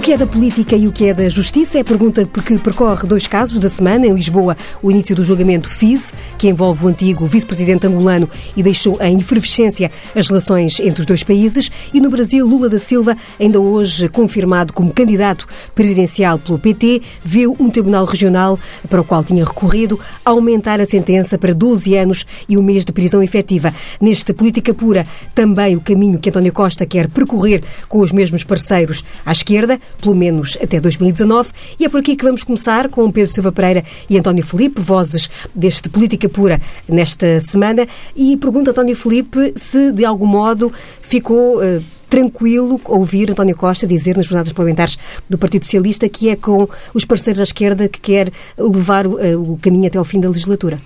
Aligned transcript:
O 0.00 0.02
que 0.02 0.14
é 0.14 0.16
da 0.16 0.26
política 0.26 0.74
e 0.74 0.88
o 0.88 0.92
que 0.92 1.08
é 1.08 1.12
da 1.12 1.28
justiça 1.28 1.76
é 1.76 1.82
a 1.82 1.84
pergunta 1.84 2.24
que 2.24 2.56
percorre 2.56 3.06
dois 3.06 3.26
casos 3.26 3.58
da 3.58 3.68
semana. 3.68 4.06
Em 4.06 4.14
Lisboa, 4.14 4.56
o 4.82 4.90
início 4.90 5.14
do 5.14 5.22
julgamento 5.22 5.68
FIS, 5.68 6.10
que 6.38 6.48
envolve 6.48 6.86
o 6.86 6.88
antigo 6.88 7.26
vice-presidente 7.26 7.86
angolano 7.86 8.26
e 8.56 8.62
deixou 8.62 8.96
em 9.02 9.20
efervescência 9.20 9.92
as 10.16 10.26
relações 10.26 10.80
entre 10.80 11.00
os 11.00 11.06
dois 11.06 11.22
países. 11.22 11.70
E 11.92 12.00
no 12.00 12.08
Brasil, 12.08 12.46
Lula 12.46 12.70
da 12.70 12.78
Silva, 12.78 13.14
ainda 13.38 13.60
hoje 13.60 14.08
confirmado 14.08 14.72
como 14.72 14.90
candidato 14.90 15.46
presidencial 15.74 16.38
pelo 16.38 16.58
PT, 16.58 17.02
viu 17.22 17.54
um 17.60 17.68
tribunal 17.68 18.06
regional 18.06 18.58
para 18.88 19.02
o 19.02 19.04
qual 19.04 19.22
tinha 19.22 19.44
recorrido 19.44 20.00
aumentar 20.24 20.80
a 20.80 20.86
sentença 20.86 21.36
para 21.36 21.52
12 21.52 21.94
anos 21.94 22.24
e 22.48 22.56
um 22.56 22.62
mês 22.62 22.86
de 22.86 22.92
prisão 22.94 23.22
efetiva. 23.22 23.74
Nesta 24.00 24.32
política 24.32 24.72
pura, 24.72 25.06
também 25.34 25.76
o 25.76 25.80
caminho 25.82 26.18
que 26.18 26.30
António 26.30 26.54
Costa 26.54 26.86
quer 26.86 27.06
percorrer 27.06 27.62
com 27.86 28.00
os 28.00 28.12
mesmos 28.12 28.44
parceiros 28.44 29.04
à 29.26 29.32
esquerda, 29.32 29.78
pelo 30.00 30.14
menos 30.14 30.56
até 30.62 30.80
2019. 30.80 31.50
E 31.78 31.84
é 31.84 31.88
por 31.88 32.00
aqui 32.00 32.16
que 32.16 32.24
vamos 32.24 32.42
começar 32.42 32.88
com 32.88 33.10
Pedro 33.10 33.32
Silva 33.32 33.52
Pereira 33.52 33.84
e 34.08 34.18
António 34.18 34.44
Felipe, 34.44 34.80
vozes 34.80 35.30
deste 35.54 35.88
Política 35.88 36.28
Pura 36.28 36.60
nesta 36.88 37.40
semana. 37.40 37.86
E 38.16 38.36
pergunto, 38.36 38.70
António 38.70 38.96
Felipe, 38.96 39.52
se 39.56 39.92
de 39.92 40.04
algum 40.04 40.26
modo 40.26 40.72
ficou. 41.02 41.58
Uh, 41.58 41.82
tranquilo 42.10 42.80
ouvir 42.86 43.30
António 43.30 43.56
Costa 43.56 43.86
dizer 43.86 44.16
nas 44.16 44.26
jornadas 44.26 44.52
parlamentares 44.52 44.98
do 45.28 45.38
Partido 45.38 45.64
Socialista 45.64 46.08
que 46.08 46.28
é 46.28 46.34
com 46.34 46.68
os 46.92 47.04
parceiros 47.04 47.38
à 47.38 47.44
esquerda 47.44 47.88
que 47.88 48.00
quer 48.00 48.32
levar 48.58 49.06
o, 49.06 49.20
eh, 49.20 49.36
o 49.36 49.56
caminho 49.62 49.86
até 49.86 49.96
ao 49.96 50.04
fim 50.04 50.18
da 50.18 50.28
legislatura. 50.28 50.80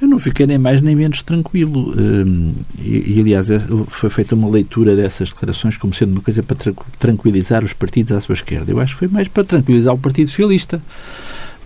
Eu 0.00 0.06
não 0.06 0.18
fiquei 0.20 0.46
nem 0.46 0.58
mais 0.58 0.80
nem 0.80 0.94
menos 0.94 1.22
tranquilo. 1.22 1.92
Hum, 1.98 2.54
e, 2.78 3.16
e, 3.16 3.20
aliás, 3.20 3.48
foi 3.88 4.08
feita 4.08 4.34
uma 4.34 4.48
leitura 4.48 4.94
dessas 4.94 5.30
declarações 5.30 5.76
como 5.76 5.92
sendo 5.92 6.12
uma 6.12 6.20
coisa 6.20 6.42
para 6.42 6.56
tranquilizar 6.98 7.64
os 7.64 7.72
partidos 7.72 8.12
à 8.12 8.20
sua 8.20 8.34
esquerda. 8.34 8.70
Eu 8.70 8.78
acho 8.78 8.92
que 8.92 9.00
foi 9.00 9.08
mais 9.08 9.26
para 9.26 9.42
tranquilizar 9.42 9.92
o 9.92 9.98
Partido 9.98 10.28
Socialista. 10.28 10.80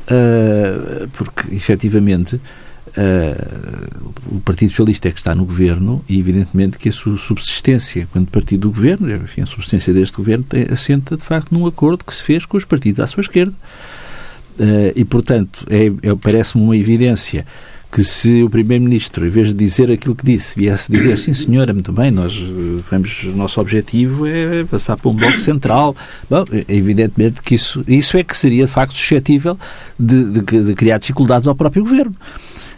Uh, 0.02 1.08
porque, 1.10 1.54
efetivamente, 1.54 2.36
uh, 2.36 4.34
o 4.34 4.40
Partido 4.40 4.70
Socialista 4.70 5.08
é 5.08 5.12
que 5.12 5.18
está 5.18 5.34
no 5.34 5.44
governo 5.44 6.02
e, 6.08 6.18
evidentemente, 6.18 6.78
que 6.78 6.88
a 6.88 6.92
sua 6.92 7.18
subsistência, 7.18 8.08
quando 8.10 8.28
partido 8.28 8.62
do 8.62 8.70
governo, 8.70 9.14
enfim, 9.14 9.42
a 9.42 9.46
subsistência 9.46 9.92
deste 9.92 10.16
governo, 10.16 10.44
assenta, 10.70 11.18
de 11.18 11.22
facto, 11.22 11.52
num 11.52 11.66
acordo 11.66 12.02
que 12.02 12.14
se 12.14 12.22
fez 12.22 12.46
com 12.46 12.56
os 12.56 12.64
partidos 12.64 13.00
à 13.00 13.06
sua 13.06 13.20
esquerda. 13.20 13.52
Uh, 14.58 14.92
e, 14.96 15.04
portanto, 15.04 15.66
é, 15.68 15.86
é 15.86 16.14
parece-me 16.14 16.64
uma 16.64 16.76
evidência 16.76 17.46
que 17.92 18.02
se 18.02 18.42
o 18.42 18.48
Primeiro-Ministro, 18.48 19.26
em 19.26 19.28
vez 19.28 19.48
de 19.48 19.54
dizer 19.54 19.90
aquilo 19.90 20.16
que 20.16 20.24
disse, 20.24 20.58
viesse 20.58 20.90
dizer 20.90 21.18
sim 21.18 21.34
senhora, 21.34 21.74
muito 21.74 21.92
bem, 21.92 22.10
nós 22.10 22.32
eh, 22.34 22.82
vamos, 22.90 23.24
nosso 23.36 23.60
objetivo 23.60 24.26
é 24.26 24.64
passar 24.64 24.96
para 24.96 25.10
um 25.10 25.14
bloco 25.14 25.38
central, 25.38 25.94
bom, 26.28 26.42
evidentemente 26.66 27.42
que 27.42 27.54
isso, 27.54 27.84
isso 27.86 28.16
é 28.16 28.24
que 28.24 28.34
seria 28.34 28.64
de 28.64 28.72
facto 28.72 28.94
suscetível 28.94 29.58
de, 29.98 30.24
de, 30.24 30.40
de 30.40 30.74
criar 30.74 30.96
dificuldades 30.96 31.46
ao 31.46 31.54
próprio 31.54 31.82
Governo. 31.82 32.16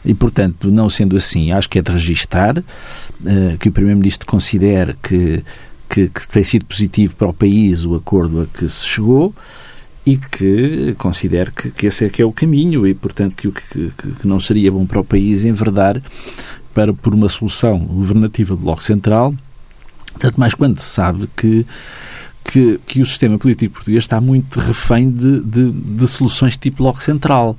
E, 0.05 0.13
portanto, 0.13 0.69
não 0.69 0.91
sendo 0.91 1.17
assim, 1.17 1.53
acho 1.53 1.71
que 1.71 1.79
é 1.79 1.83
de 1.83 1.93
registar 1.93 2.59
uh, 2.59 3.59
que 3.59 3.69
o 3.69 3.73
Primeiro-Ministro 3.73 4.27
considere 4.27 4.97
que, 5.01 5.45
que, 5.89 6.09
que 6.09 6.29
tem 6.29 6.43
sido 6.43 6.67
positivo 6.67 7.15
para 7.15 7.29
o 7.29 7.33
país 7.33 7.85
o 7.85 7.95
acordo 7.95 8.43
a 8.43 8.47
que 8.59 8.69
se 8.69 8.85
chegou, 8.85 9.33
e 10.07 10.17
que 10.17 10.95
considero 10.99 11.51
que, 11.53 11.71
que, 11.71 11.87
esse 11.87 12.05
é 12.05 12.11
que 12.11 12.21
é 12.21 12.25
o 12.25 12.33
caminho 12.33 12.87
e, 12.87 12.95
portanto, 12.95 13.37
que, 13.37 13.51
que, 13.51 13.91
que 14.21 14.27
não 14.27 14.39
seria 14.39 14.71
bom 14.71 14.85
para 14.85 15.01
o 15.01 15.05
país 15.05 15.45
enverdar 15.45 16.01
para, 16.75 16.93
por 16.93 17.15
uma 17.15 17.29
solução 17.29 17.79
governativa 17.79 18.55
do 18.55 18.61
Bloco 18.61 18.83
Central, 18.83 19.35
tanto 20.19 20.39
mais 20.39 20.55
quando 20.55 20.79
se 20.79 20.87
sabe 20.87 21.29
que 21.35 21.67
que, 22.45 22.79
que 22.87 23.01
o 23.01 23.07
sistema 23.07 23.39
político 23.39 23.75
português 23.75 24.05
está 24.05 24.21
muito 24.21 24.61
refém 24.61 25.11
de, 25.11 25.41
de, 25.41 25.71
de, 25.73 26.07
soluções 26.07 26.59
tipo 26.59 26.83
Bloco 26.83 27.03
Central 27.03 27.57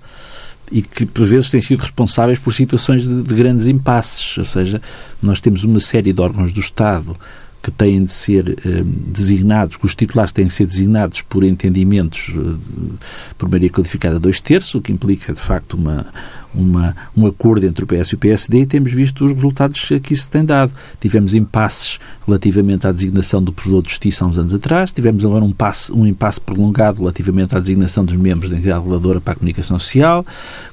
e 0.72 0.82
que, 0.82 1.06
por 1.06 1.26
vezes, 1.26 1.50
têm 1.50 1.62
sido 1.62 1.82
responsáveis 1.82 2.40
por 2.40 2.54
situações 2.54 3.08
de, 3.08 3.24
de 3.24 3.36
grandes 3.36 3.68
impasses. 3.68 4.38
Ou 4.38 4.46
seja, 4.46 4.82
nós 5.22 5.42
temos 5.42 5.64
uma 5.64 5.80
série 5.80 6.14
de 6.14 6.22
órgãos 6.22 6.54
do 6.54 6.60
Estado 6.60 7.18
que 7.66 7.72
têm 7.72 8.04
de 8.04 8.12
ser 8.12 8.60
eh, 8.64 8.84
designados, 8.86 9.76
que 9.76 9.88
os 9.88 9.96
titulares 9.96 10.32
têm 10.32 10.46
de 10.46 10.54
ser 10.54 10.68
designados 10.68 11.24
por 11.24 11.44
entendimentos 11.44 12.30
eh, 12.30 12.98
por 13.40 13.50
maioria 13.50 13.72
qualificada 13.72 14.20
dois 14.20 14.40
terços, 14.40 14.76
o 14.76 14.82
que 14.82 14.92
implica, 14.92 15.34
de 15.34 15.42
facto, 15.42 15.74
uma, 15.74 16.06
uma, 16.54 16.96
um 17.18 17.26
acordo 17.26 17.66
entre 17.66 17.84
o 17.84 17.88
PS 17.88 18.10
e 18.10 18.16
o 18.16 18.18
PSD 18.20 18.62
e 18.62 18.66
temos 18.68 18.94
visto 18.94 19.26
os 19.26 19.34
resultados 19.34 19.90
que 20.04 20.14
isso 20.14 20.30
tem 20.30 20.46
dado. 20.46 20.72
Tivemos 21.00 21.34
impasses 21.34 22.00
relativamente 22.28 22.86
à 22.86 22.92
designação 22.92 23.42
do 23.42 23.52
Provedor 23.52 23.82
de 23.82 23.90
Justiça 23.90 24.24
há 24.24 24.28
uns 24.28 24.38
anos 24.38 24.54
atrás, 24.54 24.94
tivemos 24.94 25.26
agora 25.26 25.44
um, 25.44 25.54
um 25.96 26.06
impasse 26.06 26.40
prolongado 26.40 27.00
relativamente 27.00 27.56
à 27.58 27.60
designação 27.60 28.06
dos 28.06 28.16
membros 28.16 28.52
da 28.52 28.58
entidade 28.58 28.80
reguladora 28.80 29.20
para 29.20 29.34
a 29.34 29.36
comunicação 29.38 29.80
social, 29.80 30.24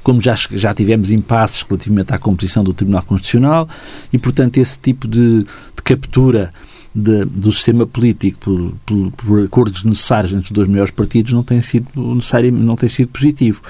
como 0.03 0.21
já, 0.21 0.35
já 0.35 0.75
tivemos 0.75 1.11
impasses 1.11 1.63
relativamente 1.63 2.13
à 2.13 2.19
composição 2.19 2.63
do 2.63 2.75
Tribunal 2.75 3.03
Constitucional 3.03 3.67
e, 4.13 4.19
portanto, 4.19 4.59
esse 4.59 4.79
tipo 4.79 5.09
de, 5.09 5.39
de 5.39 5.83
captura 5.83 6.53
de, 6.95 7.25
do 7.25 7.51
sistema 7.51 7.87
político 7.87 8.39
por, 8.41 8.73
por, 8.85 9.11
por, 9.13 9.45
acordos 9.45 9.85
necessários 9.85 10.33
entre 10.33 10.47
os 10.47 10.51
dois 10.51 10.69
maiores 10.69 10.93
partidos 10.93 11.33
não 11.33 11.43
tem 11.43 11.61
sido 11.63 11.89
necessário, 12.15 12.53
não 12.53 12.77
tem 12.77 12.89
sido 12.89 13.09
positivo. 13.09 13.63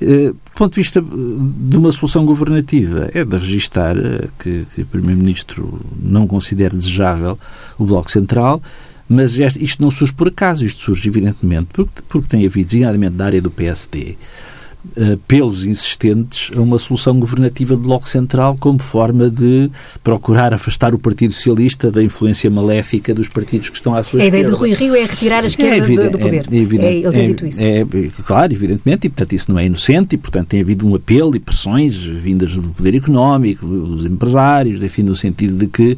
Eh, 0.00 0.30
do 0.30 0.50
ponto 0.56 0.74
de 0.74 0.80
vista 0.80 1.02
de 1.02 1.76
uma 1.76 1.92
solução 1.92 2.24
governativa, 2.24 3.10
é 3.12 3.24
de 3.24 3.36
registar 3.36 3.96
eh, 3.98 4.28
que, 4.38 4.66
que 4.74 4.82
o 4.82 4.86
Primeiro-Ministro 4.86 5.80
não 6.00 6.26
considera 6.26 6.74
desejável 6.74 7.38
o 7.78 7.84
Bloco 7.84 8.10
Central, 8.10 8.62
mas 9.08 9.36
isto 9.36 9.82
não 9.82 9.90
surge 9.90 10.12
por 10.12 10.28
acaso, 10.28 10.64
isto 10.64 10.82
surge 10.82 11.08
evidentemente 11.08 11.68
porque, 11.72 12.02
porque 12.08 12.28
tem 12.28 12.46
havido, 12.46 12.66
designadamente 12.66 13.16
da 13.16 13.26
área 13.26 13.42
do 13.42 13.50
PSD, 13.50 14.16
uh, 14.96 15.16
pelos 15.28 15.64
insistentes 15.64 16.50
a 16.56 16.60
uma 16.60 16.78
solução 16.78 17.18
governativa 17.18 17.76
de 17.76 17.82
bloco 17.82 18.08
central 18.08 18.56
como 18.58 18.78
forma 18.78 19.30
de 19.30 19.70
procurar 20.02 20.54
afastar 20.54 20.94
o 20.94 20.98
Partido 20.98 21.32
Socialista 21.32 21.90
da 21.90 22.02
influência 22.02 22.50
maléfica 22.50 23.14
dos 23.14 23.28
partidos 23.28 23.68
que 23.68 23.76
estão 23.76 23.94
à 23.94 24.02
sua 24.02 24.18
esquerda. 24.18 24.36
A 24.36 24.40
ideia 24.40 24.44
de 24.44 24.58
Rui 24.58 24.74
Rio 24.74 24.94
é 24.94 25.04
retirar 25.04 25.44
a 25.44 25.46
esquerda 25.46 25.76
é 25.76 25.96
do, 25.96 26.10
do, 26.10 26.18
poder. 26.18 26.46
É, 26.50 26.56
evidente, 26.56 26.86
é, 26.86 26.96
ele 26.98 27.10
tem 27.12 27.26
dito 27.26 27.46
isso. 27.46 27.60
É, 27.62 27.86
claro, 28.24 28.52
evidentemente, 28.52 29.06
e 29.06 29.10
portanto 29.10 29.32
isso 29.32 29.50
não 29.50 29.58
é 29.58 29.66
inocente, 29.66 30.14
e 30.14 30.18
portanto 30.18 30.48
tem 30.48 30.60
havido 30.60 30.86
um 30.86 30.94
apelo 30.94 31.36
e 31.36 31.38
pressões 31.38 31.96
vindas 31.96 32.54
do 32.54 32.68
poder 32.70 32.94
económico, 32.94 33.66
dos 33.66 34.04
empresários, 34.04 34.82
enfim, 34.82 35.02
no 35.02 35.14
sentido 35.14 35.56
de 35.56 35.66
que, 35.66 35.96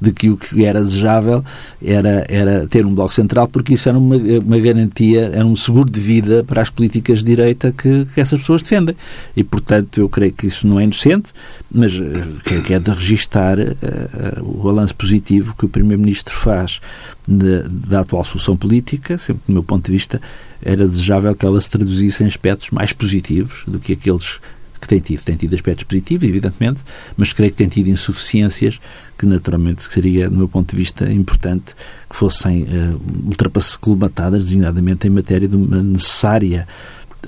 de 0.00 0.12
que 0.12 0.30
o 0.30 0.36
que 0.36 0.64
era 0.64 0.82
desejável 0.82 1.44
era, 1.84 2.24
era 2.28 2.66
ter 2.66 2.86
um 2.86 2.94
bloco 2.94 3.12
central, 3.12 3.48
porque 3.48 3.74
isso 3.74 3.88
era 3.88 3.98
uma, 3.98 4.16
uma 4.16 4.58
garantia, 4.58 5.30
era 5.34 5.46
um 5.46 5.56
seguro 5.56 5.90
de 5.90 6.00
vida 6.00 6.44
para 6.44 6.62
as 6.62 6.70
políticas 6.70 7.18
de 7.18 7.26
direita 7.26 7.72
que, 7.72 8.06
que 8.06 8.20
essas 8.22 8.40
pessoas 8.40 8.62
defendem. 8.62 8.96
E, 9.36 9.44
portanto, 9.44 10.00
eu 10.00 10.08
creio 10.08 10.32
que 10.32 10.46
isso 10.46 10.66
não 10.66 10.80
é 10.80 10.84
inocente, 10.84 11.32
mas 11.70 11.94
uh, 11.96 12.62
que 12.64 12.72
é 12.72 12.78
de 12.78 12.90
registar 12.90 13.58
uh, 13.58 14.40
o 14.40 14.62
balanço 14.62 14.94
positivo 14.94 15.54
que 15.56 15.64
o 15.64 15.68
Primeiro-Ministro 15.68 16.34
faz 16.34 16.80
de, 17.26 17.62
da 17.68 18.00
atual 18.00 18.24
solução 18.24 18.56
política, 18.56 19.18
sempre 19.18 19.42
do 19.46 19.52
meu 19.52 19.62
ponto 19.62 19.86
de 19.86 19.92
vista, 19.92 20.20
era 20.62 20.86
desejável 20.86 21.34
que 21.34 21.44
ela 21.44 21.60
se 21.60 21.70
traduzisse 21.70 22.22
em 22.22 22.26
aspectos 22.26 22.70
mais 22.70 22.92
positivos 22.92 23.64
do 23.66 23.78
que 23.78 23.92
aqueles 23.92 24.40
que 24.82 24.88
tem 24.88 24.98
tido. 24.98 25.22
Tem 25.22 25.36
tido 25.36 25.54
aspectos 25.54 25.84
positivos, 25.84 26.28
evidentemente, 26.28 26.80
mas 27.16 27.32
creio 27.32 27.52
que 27.52 27.58
tem 27.58 27.68
tido 27.68 27.88
insuficiências 27.88 28.80
que 29.16 29.24
naturalmente 29.24 29.84
seria, 29.84 30.28
do 30.28 30.36
meu 30.36 30.48
ponto 30.48 30.70
de 30.70 30.76
vista, 30.76 31.10
importante 31.10 31.74
que 32.10 32.16
fossem 32.16 32.64
uh, 32.64 33.00
ultrapassadas, 33.24 34.44
designadamente 34.44 35.06
em 35.06 35.10
matéria 35.10 35.46
de 35.46 35.56
uma 35.56 35.80
necessária 35.80 36.66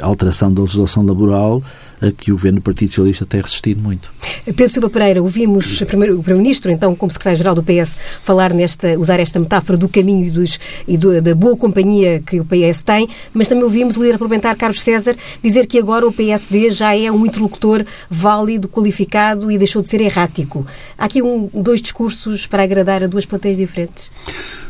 alteração 0.00 0.52
da 0.52 0.62
legislação 0.62 1.04
laboral 1.04 1.62
a 2.06 2.12
que 2.12 2.30
o 2.30 2.34
governo 2.34 2.58
do 2.60 2.62
Partido 2.62 2.90
Socialista 2.90 3.24
tem 3.24 3.40
resistido 3.40 3.82
muito. 3.82 4.10
Pedro 4.44 4.70
Silva 4.70 4.90
Pereira, 4.90 5.22
ouvimos 5.22 5.80
o 5.80 5.86
Primeiro-Ministro, 5.86 6.70
então, 6.70 6.94
como 6.94 7.10
Secretário-Geral 7.10 7.54
do 7.54 7.62
PS, 7.62 7.96
falar 8.22 8.52
nesta, 8.52 8.98
usar 8.98 9.20
esta 9.20 9.38
metáfora 9.38 9.78
do 9.78 9.88
caminho 9.88 10.26
e, 10.26 10.30
dos, 10.30 10.58
e 10.86 10.96
do, 10.96 11.20
da 11.20 11.34
boa 11.34 11.56
companhia 11.56 12.22
que 12.24 12.40
o 12.40 12.44
PS 12.44 12.82
tem, 12.82 13.08
mas 13.32 13.48
também 13.48 13.64
ouvimos 13.64 13.96
o 13.96 14.02
líder 14.02 14.18
parlamentar 14.18 14.56
Carlos 14.56 14.82
César 14.82 15.16
dizer 15.42 15.66
que 15.66 15.78
agora 15.78 16.06
o 16.06 16.12
PSD 16.12 16.70
já 16.70 16.96
é 16.96 17.10
um 17.10 17.24
interlocutor 17.24 17.84
válido, 18.10 18.68
qualificado 18.68 19.50
e 19.50 19.58
deixou 19.58 19.82
de 19.82 19.88
ser 19.88 20.00
errático. 20.00 20.66
Há 20.98 21.06
aqui 21.06 21.22
um, 21.22 21.48
dois 21.52 21.80
discursos 21.80 22.46
para 22.46 22.62
agradar 22.62 23.02
a 23.02 23.06
duas 23.06 23.24
plateias 23.24 23.56
diferentes. 23.56 24.10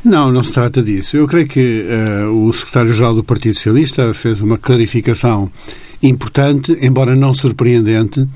Não, 0.05 0.31
não 0.31 0.45
se 0.45 0.53
trata 0.53 0.83
disso. 0.83 1.17
Eu 1.17 1.27
creio 1.27 1.49
que 1.49 1.87
uh, 1.87 2.47
o 2.47 2.53
secretário-geral 2.53 3.15
do 3.15 3.25
Partido 3.25 3.55
Socialista 3.55 4.13
fez 4.13 4.41
uma 4.41 4.59
clarificação 4.59 5.51
importante, 6.09 6.77
embora 6.81 7.17
não 7.17 7.33
surpreendente, 7.35 8.27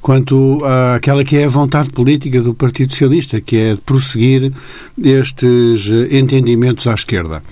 quanto 0.00 0.60
àquela 0.94 1.24
que 1.24 1.38
é 1.38 1.44
a 1.44 1.48
vontade 1.48 1.90
política 1.90 2.42
do 2.42 2.54
Partido 2.54 2.92
Socialista, 2.92 3.40
que 3.40 3.56
é 3.56 3.76
prosseguir 3.76 4.52
estes 5.02 5.88
entendimentos 6.10 6.86
à 6.86 6.94
esquerda. 6.94 7.42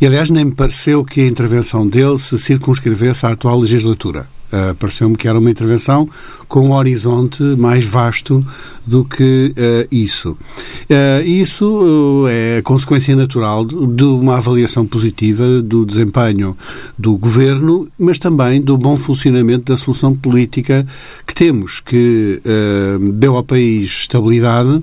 E, 0.00 0.06
aliás, 0.06 0.28
nem 0.28 0.44
me 0.44 0.54
pareceu 0.54 1.04
que 1.04 1.22
a 1.22 1.26
intervenção 1.26 1.86
dele 1.86 2.18
se 2.18 2.38
circunscrevesse 2.38 3.24
à 3.24 3.30
atual 3.30 3.58
legislatura. 3.58 4.28
Uh, 4.54 4.72
Pareceu-me 4.76 5.16
que 5.16 5.26
era 5.26 5.36
uma 5.36 5.50
intervenção 5.50 6.08
com 6.46 6.68
um 6.68 6.72
horizonte 6.74 7.42
mais 7.42 7.84
vasto 7.84 8.46
do 8.86 9.04
que 9.04 9.52
uh, 9.56 9.88
isso. 9.90 10.30
Uh, 10.88 11.26
isso 11.26 12.26
é 12.28 12.62
consequência 12.62 13.16
natural 13.16 13.64
de 13.64 14.04
uma 14.04 14.36
avaliação 14.36 14.86
positiva 14.86 15.60
do 15.60 15.84
desempenho 15.84 16.56
do 16.96 17.16
governo, 17.16 17.88
mas 17.98 18.16
também 18.16 18.62
do 18.62 18.78
bom 18.78 18.96
funcionamento 18.96 19.72
da 19.72 19.76
solução 19.76 20.14
política 20.14 20.86
que 21.26 21.34
temos, 21.34 21.80
que 21.80 22.40
deu 23.14 23.36
ao 23.36 23.42
país 23.42 24.02
estabilidade 24.02 24.82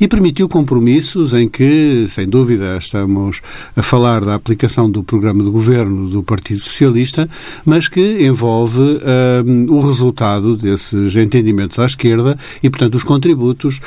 e 0.00 0.08
permitiu 0.08 0.48
compromissos 0.48 1.34
em 1.34 1.48
que, 1.48 2.06
sem 2.08 2.26
dúvida, 2.26 2.76
estamos 2.78 3.42
a 3.76 3.82
falar 3.82 4.24
da 4.24 4.34
aplicação 4.34 4.90
do 4.90 5.02
programa 5.02 5.44
de 5.44 5.50
governo 5.50 6.08
do 6.08 6.22
Partido 6.22 6.60
Socialista, 6.60 7.28
mas 7.66 7.88
que 7.88 8.22
envolve 8.24 9.00
o 9.68 9.80
resultado 9.80 10.56
desses 10.56 11.16
entendimentos 11.16 11.78
à 11.78 11.86
esquerda 11.86 12.38
e, 12.62 12.70
portanto, 12.70 12.94
os 12.94 13.02
contributos 13.02 13.80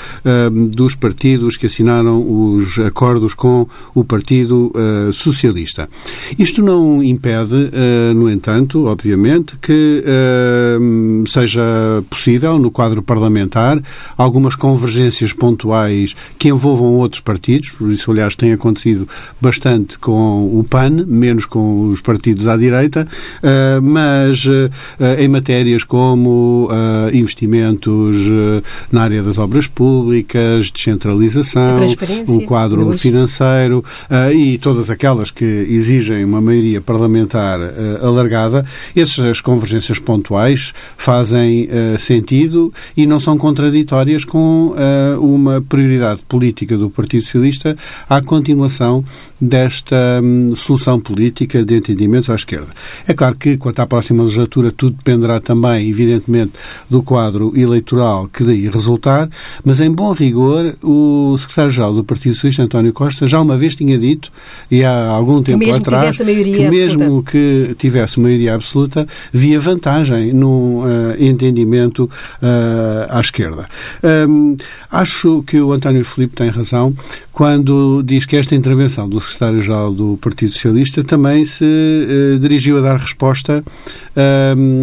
dos 0.72 0.96
partidos 0.96 1.58
que 1.58 1.66
assinaram 1.66 2.24
os 2.24 2.80
acordos 2.80 3.34
com 3.34 3.68
o 3.94 4.04
Partido 4.04 4.72
uh, 4.74 5.12
Socialista. 5.12 5.90
Isto 6.38 6.62
não 6.62 7.04
impede, 7.04 7.54
uh, 7.54 8.14
no 8.14 8.30
entanto, 8.30 8.86
obviamente, 8.86 9.58
que 9.62 10.04
uh, 10.04 11.28
seja 11.28 11.62
possível, 12.10 12.58
no 12.60 12.72
quadro 12.72 13.02
parlamentar, 13.02 13.82
algumas 14.18 14.56
convergências 14.56 15.34
pontuais 15.34 16.16
que 16.38 16.50
envolvam 16.50 16.94
outros 16.94 17.22
partidos. 17.22 17.74
Isso, 17.90 18.12
aliás, 18.12 18.36
tem 18.36 18.54
acontecido 18.54 19.08
bastante 19.42 19.98
com 20.00 20.60
o 20.60 20.64
PAN, 20.64 21.06
menos 21.08 21.46
com 21.46 21.90
os 21.90 22.02
partidos 22.02 22.48
à 22.48 22.58
direita, 22.58 23.08
mas 23.82 24.48
em 25.18 25.28
matérias 25.28 25.84
como 25.84 26.70
investimentos 27.12 28.18
na 28.92 29.04
área 29.04 29.22
das 29.24 29.38
obras 29.38 29.68
públicas, 29.68 30.72
descentralização, 30.72 31.86
o 32.28 32.42
quadro 32.44 32.98
financeiro 32.98 33.84
e 34.36 34.58
todas 34.58 34.90
aquelas 34.90 35.32
que 35.32 35.46
exigem 35.46 36.24
uma 36.24 36.42
maioria 36.42 36.82
parlamentar 36.82 37.60
alargada, 38.02 38.66
essas 38.96 39.42
convergências 39.42 40.00
pontuais 40.00 40.74
fazem 40.98 41.70
sentido 41.98 42.74
e 42.96 43.06
não 43.06 43.20
são 43.20 43.38
contraditórias 43.38 44.24
com 44.24 44.74
uma 45.20 45.62
prioridade 45.62 46.22
política 46.28 46.78
do 46.78 46.90
Partido 46.90 47.24
Socialista 47.24 47.76
à 48.10 48.22
continuação 48.22 49.04
desta 49.40 50.22
um, 50.24 50.56
solução 50.56 51.00
política 51.00 51.64
de 51.66 51.76
entendimentos 51.76 52.30
à 52.30 52.36
esquerda. 52.36 52.70
É 53.06 53.14
claro 53.14 53.36
que, 53.36 53.58
quanto 53.58 53.80
à 53.80 53.88
próxima 53.88 54.24
legislatura, 54.24 54.72
tudo 54.72 54.93
dependerá 54.98 55.40
também, 55.40 55.90
evidentemente, 55.90 56.54
do 56.90 57.02
quadro 57.04 57.54
eleitoral 57.56 58.28
que 58.28 58.44
daí 58.44 58.68
resultar, 58.68 59.30
mas, 59.64 59.80
em 59.80 59.92
bom 59.92 60.12
rigor, 60.14 60.76
o 60.82 61.36
secretário-geral 61.38 61.94
do 61.94 62.04
Partido 62.04 62.36
Socialista, 62.36 62.64
António 62.64 62.94
Costa, 62.94 63.28
já 63.28 63.42
uma 63.42 63.58
vez 63.58 63.76
tinha 63.76 63.98
dito, 63.98 64.32
e 64.70 64.84
há 64.84 65.08
algum 65.08 65.42
tempo 65.42 65.60
que 65.60 65.66
mesmo 65.66 65.82
atrás, 65.82 66.18
que 66.18 66.70
mesmo 66.70 67.04
absoluta. 67.04 67.32
que 67.32 67.76
tivesse 67.78 68.20
maioria 68.20 68.56
absoluta, 68.56 69.08
via 69.32 69.60
vantagem 69.60 70.34
no 70.34 70.84
uh, 70.84 70.86
entendimento 71.20 72.10
uh, 72.42 73.08
à 73.10 73.20
esquerda. 73.20 73.68
Um, 74.28 74.56
acho 74.92 75.44
que 75.44 75.60
o 75.60 75.72
António 75.74 76.04
Filipe 76.06 76.36
tem 76.36 76.50
razão 76.50 76.94
quando 77.32 78.04
diz 78.04 78.26
que 78.26 78.36
esta 78.36 78.56
intervenção 78.56 79.10
do 79.10 79.20
secretário-geral 79.20 79.92
do 79.92 80.18
Partido 80.22 80.54
Socialista 80.54 81.04
também 81.04 81.44
se 81.44 81.66
uh, 81.66 82.40
dirigiu 82.40 82.78
a 82.78 82.82
dar 82.82 82.98
resposta 82.98 83.64
uh, 83.64 84.83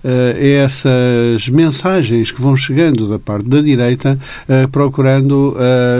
essas 0.03 1.47
mensagens 1.49 2.31
que 2.31 2.41
vão 2.41 2.55
chegando 2.55 3.07
da 3.07 3.19
parte 3.19 3.47
da 3.47 3.61
direita, 3.61 4.17
uh, 4.47 4.67
procurando 4.69 5.55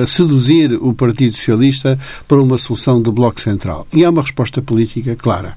seduzir 0.07 0.73
o 0.73 0.93
Partido 0.93 1.35
Socialista 1.35 1.97
para 2.27 2.41
uma 2.41 2.57
solução 2.57 3.01
de 3.01 3.11
bloco 3.11 3.39
central. 3.39 3.87
E 3.93 4.03
há 4.03 4.09
uma 4.09 4.21
resposta 4.21 4.61
política 4.61 5.15
clara. 5.15 5.55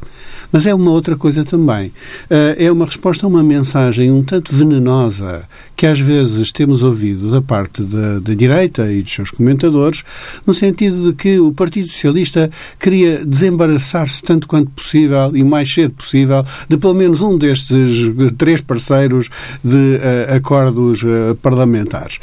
Mas 0.53 0.67
é 0.67 0.75
uma 0.75 0.91
outra 0.91 1.17
coisa 1.17 1.45
também. 1.45 1.93
é 2.31 2.71
uma 2.71 2.85
resposta 2.85 3.27
a 3.27 3.29
uma 3.29 3.43
mensagem 3.43 4.11
um 4.11 4.23
tanto 4.23 4.55
venenosa 4.55 5.49
que 5.77 5.87
às 5.87 5.99
vezes 5.99 6.53
temos 6.53 6.83
ouvido 6.83 7.31
da 7.31 7.43
parte 7.43 7.83
da, 7.83 8.19
da 8.21 8.35
direita 8.35 8.91
e 8.93 9.03
dos 9.03 9.13
seus 9.13 9.31
comentadores, 9.31 10.05
no 10.47 10.55
sentido 10.55 11.11
de 11.11 11.13
que 11.17 11.39
o 11.39 11.53
Partido 11.53 11.89
Socialista 11.89 12.51
queria 12.79 13.25
desembaraçar-se 13.25 14.23
tanto 14.23 14.47
quanto 14.47 14.71
possível 14.71 15.35
e 15.35 15.43
o 15.43 15.47
mais 15.47 15.73
cedo 15.73 15.93
possível 15.95 16.45
de 16.69 16.77
pelo 16.77 16.95
menos 16.95 17.21
um 17.21 17.37
destes 17.37 18.09
três 18.35 18.61
parceiros 18.61 19.29
de 19.63 19.77
uh, 19.77 20.37
acordos 20.37 21.03
uh, 21.03 21.35
parlamentares. 21.43 22.19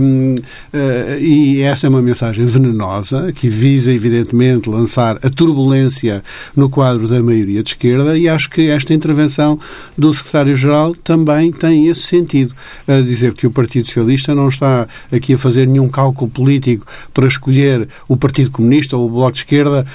Um, 0.00 0.36
eh, 0.72 1.18
e 1.20 1.60
essa 1.62 1.86
é 1.86 1.90
uma 1.90 2.02
mensagem 2.02 2.44
venenosa 2.44 3.32
que 3.32 3.48
visa, 3.48 3.92
evidentemente, 3.92 4.68
lançar 4.68 5.18
a 5.22 5.30
turbulência 5.30 6.22
no 6.56 6.68
quadro 6.68 7.08
da 7.08 7.22
maioria 7.22 7.62
de 7.62 7.70
esquerda 7.70 8.16
e 8.16 8.28
acho 8.28 8.50
que 8.50 8.68
esta 8.68 8.94
intervenção 8.94 9.58
do 9.96 10.12
secretário-geral 10.12 10.94
também 10.94 11.50
tem 11.50 11.88
esse 11.88 12.02
sentido 12.02 12.54
a 12.86 13.00
dizer 13.00 13.32
que 13.34 13.46
o 13.46 13.50
Partido 13.50 13.86
Socialista 13.86 14.34
não 14.34 14.48
está 14.48 14.86
aqui 15.12 15.34
a 15.34 15.38
fazer 15.38 15.66
nenhum 15.66 15.88
cálculo 15.88 16.30
político 16.30 16.86
para 17.12 17.26
escolher 17.26 17.88
o 18.08 18.16
Partido 18.16 18.50
Comunista 18.50 18.96
ou 18.96 19.06
o 19.06 19.10
Bloco 19.10 19.32
de 19.32 19.38
Esquerda 19.38 19.86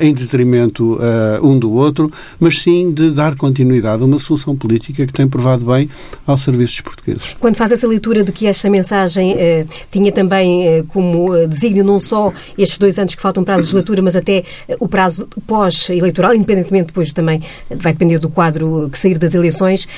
em 0.00 0.12
detrimento 0.14 0.98
um 1.42 1.58
do 1.58 1.72
outro, 1.72 2.10
mas 2.38 2.58
sim 2.58 2.92
de 2.92 3.10
dar 3.10 3.36
continuidade 3.36 4.02
a 4.02 4.06
uma 4.06 4.18
solução 4.18 4.56
política 4.56 4.93
que 4.94 5.12
tem 5.12 5.28
provado 5.28 5.64
bem 5.64 5.88
aos 6.26 6.42
serviços 6.42 6.80
portugueses. 6.80 7.34
Quando 7.40 7.56
faz 7.56 7.72
essa 7.72 7.86
leitura 7.86 8.22
de 8.22 8.32
que 8.32 8.46
esta 8.46 8.68
mensagem 8.70 9.34
uh, 9.34 9.68
tinha 9.90 10.12
também 10.12 10.84
como 10.88 11.46
desígnio 11.46 11.84
não 11.84 11.98
só 11.98 12.32
estes 12.56 12.78
dois 12.78 12.98
anos 12.98 13.14
que 13.14 13.22
faltam 13.22 13.44
para 13.44 13.54
a 13.54 13.56
legislatura, 13.58 14.02
mas 14.02 14.16
até 14.16 14.44
o 14.78 14.88
prazo 14.88 15.28
pós-eleitoral, 15.46 16.34
independentemente 16.34 16.86
depois 16.86 17.12
também 17.12 17.42
vai 17.70 17.92
depender 17.92 18.18
do 18.18 18.28
quadro 18.28 18.88
que 18.90 18.98
sair 18.98 19.18
das 19.18 19.34
eleições, 19.34 19.88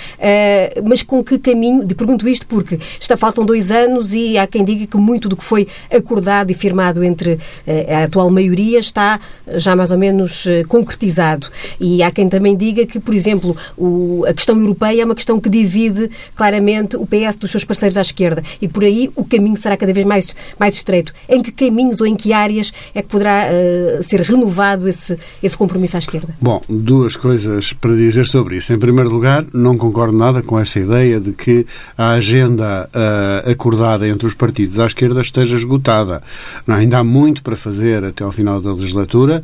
mas 0.84 1.02
com 1.02 1.22
que 1.22 1.38
caminho, 1.38 1.84
de 1.84 1.94
pergunto 1.94 2.28
isto 2.28 2.46
porque 2.46 2.78
está, 3.00 3.16
faltam 3.16 3.44
dois 3.44 3.70
anos 3.70 4.12
e 4.12 4.38
há 4.38 4.46
quem 4.46 4.64
diga 4.64 4.86
que 4.86 4.96
muito 4.96 5.28
do 5.28 5.36
que 5.36 5.44
foi 5.44 5.66
acordado 5.90 6.50
e 6.50 6.54
firmado 6.54 7.02
entre 7.02 7.38
eh, 7.66 7.94
a 7.94 8.04
atual 8.04 8.30
maioria 8.30 8.78
está 8.78 9.20
já 9.56 9.74
mais 9.76 9.90
ou 9.90 9.98
menos 9.98 10.46
eh, 10.46 10.64
concretizado. 10.64 11.48
E 11.80 12.02
há 12.02 12.10
quem 12.10 12.28
também 12.28 12.56
diga 12.56 12.86
que, 12.86 12.98
por 12.98 13.14
exemplo, 13.14 13.56
o, 13.76 14.24
a 14.26 14.34
questão 14.34 14.58
europeia 14.58 14.85
é 14.94 15.04
uma 15.04 15.14
questão 15.14 15.40
que 15.40 15.48
divide 15.48 16.10
claramente 16.34 16.96
o 16.96 17.06
PS 17.06 17.36
dos 17.36 17.50
seus 17.50 17.64
parceiros 17.64 17.96
à 17.96 18.00
esquerda 18.00 18.42
e 18.60 18.68
por 18.68 18.84
aí 18.84 19.10
o 19.14 19.24
caminho 19.24 19.56
será 19.56 19.76
cada 19.76 19.92
vez 19.92 20.06
mais, 20.06 20.36
mais 20.58 20.74
estreito. 20.74 21.12
Em 21.28 21.42
que 21.42 21.50
caminhos 21.50 22.00
ou 22.00 22.06
em 22.06 22.14
que 22.14 22.32
áreas 22.32 22.72
é 22.94 23.02
que 23.02 23.08
poderá 23.08 23.46
uh, 23.46 24.02
ser 24.02 24.20
renovado 24.20 24.88
esse, 24.88 25.16
esse 25.42 25.56
compromisso 25.56 25.96
à 25.96 25.98
esquerda? 25.98 26.28
Bom, 26.40 26.60
duas 26.68 27.16
coisas 27.16 27.72
para 27.72 27.94
dizer 27.94 28.26
sobre 28.26 28.56
isso. 28.56 28.72
Em 28.72 28.78
primeiro 28.78 29.10
lugar, 29.10 29.44
não 29.52 29.76
concordo 29.76 30.16
nada 30.16 30.42
com 30.42 30.58
essa 30.58 30.78
ideia 30.78 31.20
de 31.20 31.32
que 31.32 31.66
a 31.96 32.10
agenda 32.10 32.88
uh, 32.94 33.50
acordada 33.50 34.06
entre 34.08 34.26
os 34.26 34.34
partidos 34.34 34.78
à 34.78 34.86
esquerda 34.86 35.20
esteja 35.20 35.56
esgotada. 35.56 36.22
Não, 36.66 36.74
ainda 36.74 36.98
há 36.98 37.04
muito 37.04 37.42
para 37.42 37.56
fazer 37.56 38.04
até 38.04 38.24
ao 38.24 38.32
final 38.32 38.60
da 38.60 38.72
legislatura. 38.72 39.42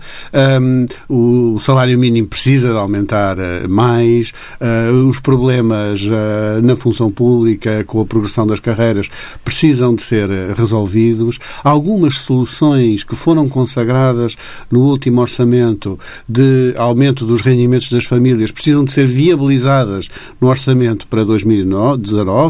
Um, 0.61 0.87
o 1.09 1.61
salário 1.61 1.99
mínimo 1.99 2.28
precisa 2.28 2.71
de 2.71 2.78
aumentar 2.78 3.38
uh, 3.38 3.69
mais. 3.69 4.33
Uh, 4.61 5.09
os 5.09 5.21
problemas 5.33 6.03
na 6.62 6.77
função 6.77 7.11
pública 7.11 7.83
com 7.87 8.03
a 8.03 8.05
progressão 8.05 8.47
das 8.47 8.61
carreiras 8.61 9.09
precisam 9.43 9.95
de 9.95 10.03
ser 10.03 10.29
resolvidos. 10.55 11.39
Algumas 11.65 12.19
soluções 12.19 13.03
que 13.03 13.17
foram 13.17 13.49
consagradas 13.49 14.37
no 14.71 14.81
último 14.81 15.23
orçamento 15.23 15.99
de 16.29 16.75
aumento 16.77 17.25
dos 17.25 17.41
rendimentos 17.41 17.89
das 17.89 18.05
famílias 18.05 18.51
precisam 18.51 18.85
de 18.85 18.93
ser 18.93 19.07
viabilizadas 19.07 20.09
no 20.39 20.49
orçamento 20.49 21.07
para 21.07 21.25
2019 21.25 22.03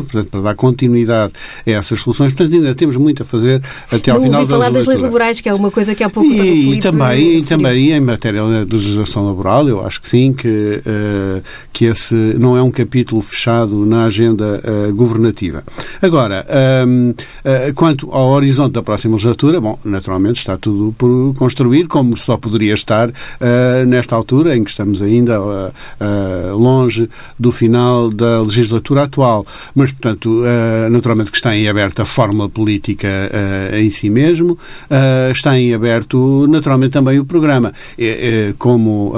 portanto, 0.03 0.29
para 0.29 0.41
dar 0.41 0.57
continuidade 0.57 1.35
a 1.65 1.71
essas 1.71 2.01
soluções. 2.01 2.33
Portanto, 2.33 2.57
ainda 2.57 2.75
temos 2.75 2.97
muito 2.97 3.23
a 3.23 3.25
fazer 3.25 3.63
até 3.93 4.11
ao 4.11 4.17
Não 4.17 4.25
final 4.25 4.43
da 4.45 4.49
falar 4.49 4.71
das 4.71 4.89
leis 4.89 5.01
laborais, 5.01 5.41
que 5.41 5.49
é 5.49 5.55
uma 5.55 5.71
coisa 5.71 5.95
que 5.95 6.03
há 6.03 6.11
pouco 6.11 6.29
e, 6.29 6.75
e 6.75 6.81
também 6.81 7.39
e 7.39 7.43
também 7.43 7.93
em 7.93 8.01
matéria 8.01 8.43
de 8.67 8.75
legislação 8.75 9.25
laboral, 9.25 9.69
eu 9.69 9.87
acho 9.87 10.03
que 10.03 10.09
sim, 10.09 10.33
que, 10.33 10.49
uh, 10.85 11.43
que 11.73 11.85
esse 11.85 12.15
não 12.15 12.57
é 12.57 12.63
um 12.63 12.72
capítulo 12.73 13.21
fechado 13.21 13.87
na 13.87 14.05
agenda 14.05 14.61
uh, 14.63 14.95
governativa. 14.95 15.65
Agora, 16.01 16.45
um, 16.87 17.11
uh, 17.11 17.15
eh, 17.45 17.73
quanto 17.73 18.11
ao 18.11 18.31
horizonte 18.31 18.73
da 18.73 18.83
próxima 18.83 19.15
legislatura, 19.15 19.61
bom, 19.61 19.79
naturalmente 19.85 20.39
está 20.39 20.57
tudo 20.57 20.95
por 20.97 21.35
construir, 21.35 21.87
como 21.87 22.17
só 22.17 22.37
poderia 22.37 22.75
estar 22.75 23.13
nesta 23.87 24.15
altura, 24.15 24.57
em 24.57 24.65
que 24.65 24.71
estamos 24.71 25.03
ainda 25.03 25.39
longe 26.55 27.09
do 27.39 27.53
final 27.53 28.11
da 28.11 28.41
legislatura 28.41 29.05
atual. 29.05 29.47
Mas 29.75 29.91
portanto, 29.93 30.43
uh, 30.43 30.91
naturalmente 30.91 31.31
que 31.31 31.37
está 31.37 31.57
em 31.57 31.69
aberto 31.69 32.01
a 32.01 32.05
fórmula 32.05 32.49
política 32.49 33.09
uh, 33.09 33.77
em 33.77 33.91
si 33.91 34.11
mesmo, 34.11 34.53
uh, 34.55 35.31
está 35.31 35.59
em 35.59 35.75
aberto 35.75 36.47
naturalmente 36.49 36.93
também 36.93 37.19
o 37.19 37.25
programa. 37.25 37.73
como 38.59 39.15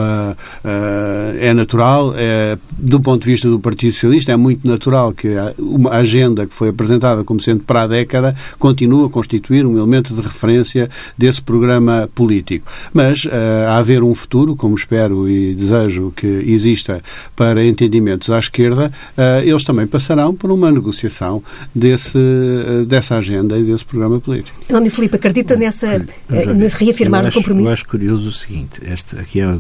é 1.39 1.53
natural, 1.53 2.15
do 2.79 3.01
ponto 3.01 3.23
de 3.25 3.31
vista 3.31 3.44
do 3.49 3.59
Partido 3.59 3.93
Socialista, 3.93 4.33
é 4.33 4.37
muito 4.37 4.67
natural 4.67 5.13
que 5.13 5.29
uma 5.59 5.91
agenda 5.91 6.47
que 6.47 6.55
foi 6.55 6.69
apresentada 6.69 7.25
como 7.25 7.41
sendo 7.41 7.63
para 7.63 7.83
a 7.83 7.87
década 7.87 8.35
continue 8.59 9.07
a 9.07 9.09
constituir 9.09 9.67
um 9.67 9.77
elemento 9.77 10.15
de 10.15 10.21
referência 10.21 10.91
desse 11.17 11.43
programa 11.43 12.09
político. 12.15 12.71
Mas, 12.93 13.25
uh, 13.25 13.31
a 13.69 13.77
haver 13.77 14.03
um 14.03 14.15
futuro, 14.15 14.57
como 14.57 14.75
espero 14.75 15.29
e 15.29 15.55
desejo 15.55 16.13
que 16.15 16.27
exista 16.27 17.03
para 17.37 17.65
entendimentos 17.65 18.31
à 18.31 18.39
esquerda, 18.39 18.93
uh, 19.17 19.41
eles 19.43 19.65
também 19.65 19.87
passarão 19.87 20.35
por 20.35 20.51
uma 20.51 20.71
negociação 20.71 21.43
desse, 21.75 22.17
uh, 22.17 22.85
dessa 22.85 23.17
agenda 23.17 23.59
e 23.59 23.65
desse 23.65 23.85
programa 23.85 24.21
político. 24.21 24.57
António 24.65 24.91
Filipe, 24.91 25.17
acredita 25.17 25.57
nessa, 25.57 26.05
nesse 26.55 26.85
reafirmar 26.85 27.27
acho, 27.27 27.39
o 27.39 27.43
compromisso? 27.43 27.69
Eu 27.69 27.73
acho 27.73 27.89
curioso 27.89 28.29
o 28.29 28.33
seguinte, 28.33 28.81
este, 28.85 29.17
aqui 29.17 29.41
há 29.41 29.59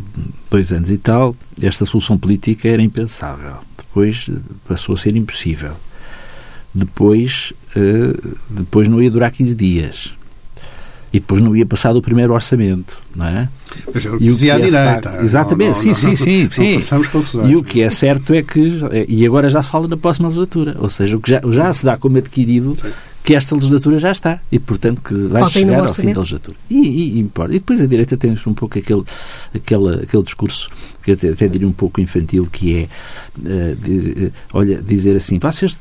dois 0.51 0.73
anos 0.73 0.91
e 0.91 0.99
tal, 0.99 1.37
esta 1.61 1.85
solução 1.85 2.17
política 2.19 2.69
era 2.69 2.83
impensável. 2.83 3.55
Depois 3.95 4.29
passou 4.67 4.97
a 4.97 4.99
ser 4.99 5.15
impossível. 5.15 5.75
Depois, 6.75 7.53
depois 8.51 8.89
não 8.89 9.01
ia 9.01 9.09
durar 9.09 9.31
15 9.31 9.55
dias 9.55 10.13
e 11.13 11.21
depois 11.21 11.41
não 11.41 11.55
ia 11.55 11.65
passar 11.65 11.93
do 11.93 12.03
primeiro 12.03 12.35
orçamento, 12.35 13.01
não 13.15 13.27
é? 13.27 13.49
Mas 13.95 14.05
eu 14.05 14.21
e 14.21 14.33
o 14.33 14.37
que 14.37 14.51
é 14.51 14.57
direita. 14.57 15.11
Facto, 15.11 15.23
exatamente, 15.23 15.69
não, 15.69 15.75
não, 15.87 15.95
sim, 15.95 16.09
não, 16.09 16.17
sim, 16.17 16.49
sim, 16.49 16.81
sim. 16.81 16.81
E 17.49 17.55
o 17.55 17.63
que 17.63 17.83
é 17.83 17.91
certo 17.91 18.35
é 18.35 18.43
que, 18.43 18.81
e 19.07 19.25
agora 19.25 19.49
já 19.49 19.63
se 19.63 19.69
fala 19.69 19.87
da 19.87 19.97
próxima 19.97 20.27
legislatura, 20.27 20.75
ou 20.81 20.91
seja, 20.91 21.17
o 21.17 21.21
que 21.21 21.31
já, 21.31 21.41
já 21.53 21.73
se 21.73 21.85
dá 21.85 21.97
como 21.97 22.19
adquirido 22.19 22.77
que 23.25 23.35
esta 23.35 23.55
legislatura 23.55 23.99
já 23.99 24.13
está 24.13 24.39
e, 24.53 24.59
portanto, 24.59 25.01
que 25.01 25.15
vai 25.15 25.41
Falta 25.41 25.59
chegar 25.59 25.81
ao 25.81 25.89
fim 25.89 26.13
da 26.13 26.21
legislatura. 26.21 26.59
E, 26.69 26.77
e, 26.77 27.19
e, 27.19 27.21
e, 27.21 27.59
depois 27.59 27.81
a 27.81 27.87
direita 27.87 28.19
tem 28.19 28.39
um 28.47 28.53
pouco 28.53 28.79
aquele, 28.79 29.03
aquele, 29.55 30.03
aquele 30.03 30.23
discurso 30.23 30.69
que 31.03 31.13
até, 31.13 31.31
até 31.31 31.49
diria 31.49 31.67
um 31.67 31.73
pouco 31.73 32.03
infantil, 32.03 32.47
que 32.53 32.77
é 32.77 32.89
uh, 33.39 33.77
diz, 33.77 34.09
uh, 34.09 34.33
olha, 34.53 34.83
dizer 34.83 35.17
assim, 35.17 35.39
vocês 35.39 35.75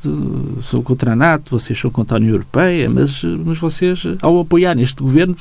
são 0.61 0.81
contra 0.81 1.11
a 1.11 1.15
NATO, 1.17 1.51
vocês 1.51 1.77
são 1.77 1.91
contra 1.91 2.15
a 2.15 2.19
União 2.19 2.31
Europeia, 2.31 2.89
mas, 2.89 3.21
mas 3.23 3.57
vocês, 3.57 4.03
ao 4.21 4.39
apoiar 4.39 4.79
este 4.79 5.03
governo, 5.03 5.35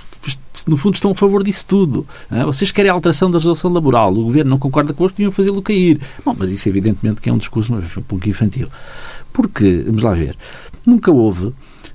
no 0.67 0.77
fundo 0.77 0.95
estão 0.95 1.13
a 1.13 1.15
favor 1.15 1.45
disso 1.45 1.67
tudo. 1.67 2.05
É? 2.33 2.45
Vocês 2.45 2.73
querem 2.73 2.91
a 2.91 2.95
alteração 2.95 3.31
da 3.31 3.39
legislação 3.39 3.73
laboral, 3.73 4.13
o 4.13 4.25
governo 4.25 4.51
não 4.51 4.59
concorda 4.59 4.93
convosco, 4.93 5.19
deviam 5.19 5.31
fazê-lo 5.31 5.63
cair. 5.63 6.01
Bom, 6.25 6.35
mas 6.37 6.51
isso 6.51 6.69
evidentemente 6.69 7.21
que 7.21 7.31
é 7.31 7.33
um 7.33 7.39
discurso 7.39 7.73
um 7.73 8.03
pouco 8.03 8.29
infantil. 8.29 8.67
Porque, 9.33 9.85
vamos 9.87 10.03
lá 10.03 10.13
ver, 10.15 10.37
nunca 10.85 11.13
houve 11.13 11.53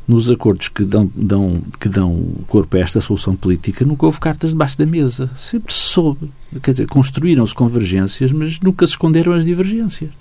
nos 0.07 0.29
acordos 0.29 0.69
que 0.69 0.85
dão, 0.85 1.11
dão, 1.13 1.61
que 1.79 1.89
dão 1.89 2.17
corpo 2.47 2.77
a 2.77 2.79
esta 2.79 3.01
solução 3.01 3.35
política, 3.35 3.83
nunca 3.83 4.05
houve 4.05 4.19
cartas 4.19 4.51
debaixo 4.51 4.77
da 4.77 4.85
mesa. 4.85 5.29
Sempre 5.37 5.73
se 5.73 5.79
soube. 5.79 6.31
Quer 6.63 6.71
dizer, 6.71 6.87
construíram-se 6.87 7.53
convergências, 7.53 8.31
mas 8.31 8.59
nunca 8.59 8.87
se 8.87 8.93
esconderam 8.93 9.33
as 9.33 9.43
divergências. 9.43 10.11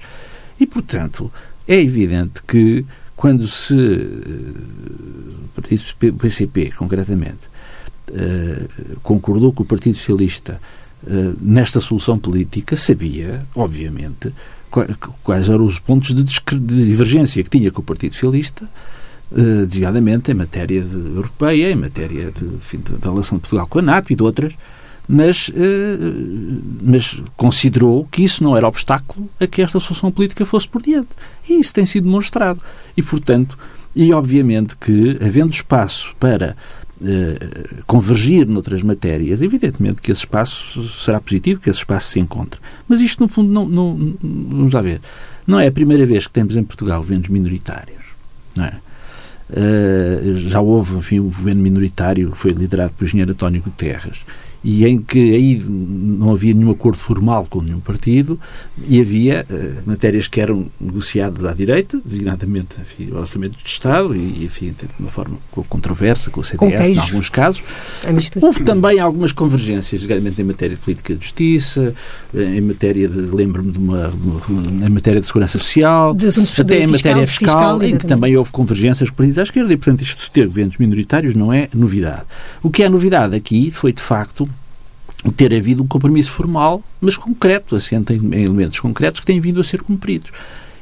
E, 0.58 0.66
portanto, 0.66 1.30
é 1.68 1.80
evidente 1.80 2.42
que 2.42 2.84
quando 3.14 3.46
se. 3.46 3.74
O 3.74 5.48
Partido 5.54 5.82
PCP, 6.18 6.72
concretamente, 6.76 7.48
eh, 8.12 8.66
concordou 9.02 9.52
com 9.52 9.62
o 9.62 9.66
Partido 9.66 9.96
Socialista 9.96 10.60
eh, 11.06 11.32
nesta 11.40 11.80
solução 11.80 12.18
política, 12.18 12.76
sabia, 12.76 13.46
obviamente, 13.54 14.32
quais 15.22 15.48
eram 15.48 15.64
os 15.64 15.78
pontos 15.78 16.14
de, 16.14 16.24
divergência 16.58 17.42
que 17.42 17.48
tinha 17.48 17.70
com 17.70 17.80
o 17.80 17.84
Partido 17.84 18.12
Socialista 18.12 18.68
uh, 19.32 19.66
designadamente 19.66 20.30
em 20.30 20.34
matéria 20.34 20.82
de 20.82 20.94
europeia, 20.94 21.70
em 21.70 21.76
matéria 21.76 22.32
da 23.00 23.10
relação 23.10 23.38
de 23.38 23.42
Portugal 23.42 23.66
com 23.66 23.78
a 23.78 23.82
NATO 23.82 24.12
e 24.12 24.16
de 24.16 24.22
outras, 24.22 24.54
mas, 25.08 25.48
uh, 25.48 25.52
mas 26.82 27.22
considerou 27.36 28.06
que 28.10 28.24
isso 28.24 28.42
não 28.42 28.56
era 28.56 28.66
obstáculo 28.66 29.28
a 29.40 29.46
que 29.46 29.62
esta 29.62 29.78
solução 29.78 30.10
política 30.10 30.44
fosse 30.44 30.68
por 30.68 30.82
diante. 30.82 31.10
E 31.48 31.60
isso 31.60 31.72
tem 31.72 31.86
sido 31.86 32.04
demonstrado. 32.04 32.60
E, 32.96 33.02
portanto, 33.02 33.56
e 33.94 34.12
obviamente 34.12 34.76
que, 34.76 35.16
havendo 35.20 35.52
espaço 35.52 36.14
para 36.18 36.56
uh, 37.00 37.84
convergir 37.86 38.46
noutras 38.46 38.82
matérias, 38.82 39.42
evidentemente 39.42 40.02
que 40.02 40.10
esse 40.10 40.20
espaço 40.20 40.88
será 40.88 41.20
positivo, 41.20 41.60
que 41.60 41.70
esse 41.70 41.78
espaço 41.78 42.10
se 42.10 42.20
encontre. 42.20 42.60
Mas 42.88 43.00
isto, 43.00 43.22
no 43.22 43.28
fundo, 43.28 43.50
não, 43.50 43.66
não, 43.66 44.16
vamos 44.20 44.72
lá 44.72 44.82
ver, 44.82 45.00
não 45.46 45.60
é 45.60 45.68
a 45.68 45.72
primeira 45.72 46.04
vez 46.04 46.26
que 46.26 46.32
temos 46.32 46.56
em 46.56 46.64
Portugal 46.64 47.00
governos 47.00 47.28
minoritários. 47.28 48.04
Não 48.54 48.64
é? 48.64 48.80
Uh, 49.48 50.36
já 50.38 50.60
houve, 50.60 50.96
enfim, 50.96 51.20
um 51.20 51.26
governo 51.26 51.62
minoritário 51.62 52.32
que 52.32 52.38
foi 52.38 52.50
liderado 52.50 52.92
pelo 52.94 53.06
engenheiro 53.06 53.30
António 53.30 53.62
Guterres 53.62 54.24
e 54.68 54.84
em 54.84 54.98
que 54.98 55.32
aí 55.32 55.64
não 55.64 56.32
havia 56.32 56.52
nenhum 56.52 56.72
acordo 56.72 56.98
formal 56.98 57.46
com 57.48 57.62
nenhum 57.62 57.78
partido 57.78 58.36
e 58.88 59.00
havia 59.00 59.46
uh, 59.48 59.88
matérias 59.88 60.26
que 60.26 60.40
eram 60.40 60.66
negociadas 60.80 61.44
à 61.44 61.52
direita, 61.52 62.02
designadamente 62.04 62.80
enfim, 62.80 63.12
o 63.12 63.16
orçamento 63.16 63.56
de 63.56 63.70
Estado 63.70 64.12
e, 64.16 64.44
enfim, 64.44 64.74
de 64.76 64.88
uma 64.98 65.08
forma 65.08 65.38
controversa 65.68 66.30
com 66.30 66.40
o 66.40 66.44
CDS, 66.44 66.88
em 66.88 66.98
alguns 66.98 67.28
casos. 67.28 67.62
Houve 68.42 68.64
também 68.64 68.98
algumas 68.98 69.30
convergências, 69.30 70.00
desgraçadamente 70.00 70.42
em 70.42 70.44
matéria 70.44 70.74
de 70.74 70.82
política 70.82 71.14
de 71.14 71.22
justiça, 71.22 71.94
eh, 72.34 72.56
em 72.56 72.60
matéria 72.60 73.06
de, 73.06 73.20
lembro-me 73.20 73.70
de 73.70 73.78
uma, 73.78 74.08
uma, 74.08 74.40
em 74.84 74.90
matéria 74.90 75.20
de 75.20 75.26
segurança 75.28 75.58
social, 75.60 76.12
de 76.12 76.26
até 76.26 76.82
em 76.82 76.88
matéria 76.88 77.24
fiscal, 77.24 77.78
fiscal 77.78 77.82
em 77.84 77.96
que 77.96 78.06
também 78.06 78.36
houve 78.36 78.50
convergências 78.50 79.10
com 79.10 79.16
partidos 79.16 79.38
à 79.38 79.42
esquerda 79.44 79.72
e, 79.72 79.76
portanto, 79.76 80.00
isto 80.00 80.24
de 80.24 80.30
ter 80.32 80.46
governos 80.46 80.76
minoritários 80.76 81.36
não 81.36 81.52
é 81.52 81.68
novidade. 81.72 82.24
O 82.64 82.68
que 82.68 82.82
é 82.82 82.88
novidade 82.88 83.36
aqui 83.36 83.70
foi, 83.70 83.92
de 83.92 84.02
facto, 84.02 84.48
ter 85.32 85.54
havido 85.54 85.82
um 85.82 85.86
compromisso 85.86 86.30
formal, 86.30 86.82
mas 87.00 87.16
concreto, 87.16 87.76
assente 87.76 88.12
em 88.12 88.44
elementos 88.44 88.78
concretos 88.80 89.20
que 89.20 89.26
têm 89.26 89.40
vindo 89.40 89.60
a 89.60 89.64
ser 89.64 89.82
cumpridos. 89.82 90.30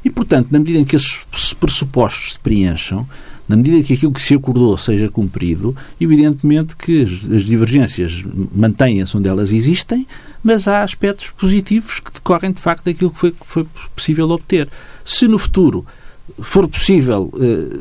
E, 0.03 0.09
portanto, 0.09 0.49
na 0.51 0.59
medida 0.59 0.79
em 0.79 0.85
que 0.85 0.95
esses 0.95 1.53
pressupostos 1.53 2.33
se 2.33 2.39
preencham, 2.39 3.07
na 3.47 3.55
medida 3.55 3.77
em 3.77 3.83
que 3.83 3.93
aquilo 3.93 4.11
que 4.11 4.21
se 4.21 4.33
acordou 4.33 4.77
seja 4.77 5.09
cumprido, 5.09 5.75
evidentemente 5.99 6.75
que 6.75 7.03
as, 7.03 7.43
divergências 7.43 8.23
mantêm-se 8.53 9.15
onde 9.15 9.29
elas 9.29 9.51
existem, 9.51 10.07
mas 10.43 10.67
há 10.67 10.81
aspectos 10.83 11.31
positivos 11.31 11.99
que 11.99 12.11
decorrem, 12.11 12.51
de 12.51 12.61
facto, 12.61 12.85
daquilo 12.85 13.11
que 13.11 13.19
foi, 13.19 13.33
foi 13.45 13.67
possível 13.95 14.29
obter. 14.29 14.67
Se 15.03 15.27
no 15.27 15.37
futuro 15.37 15.85
for 16.39 16.67
possível 16.67 17.31
eh, 17.39 17.77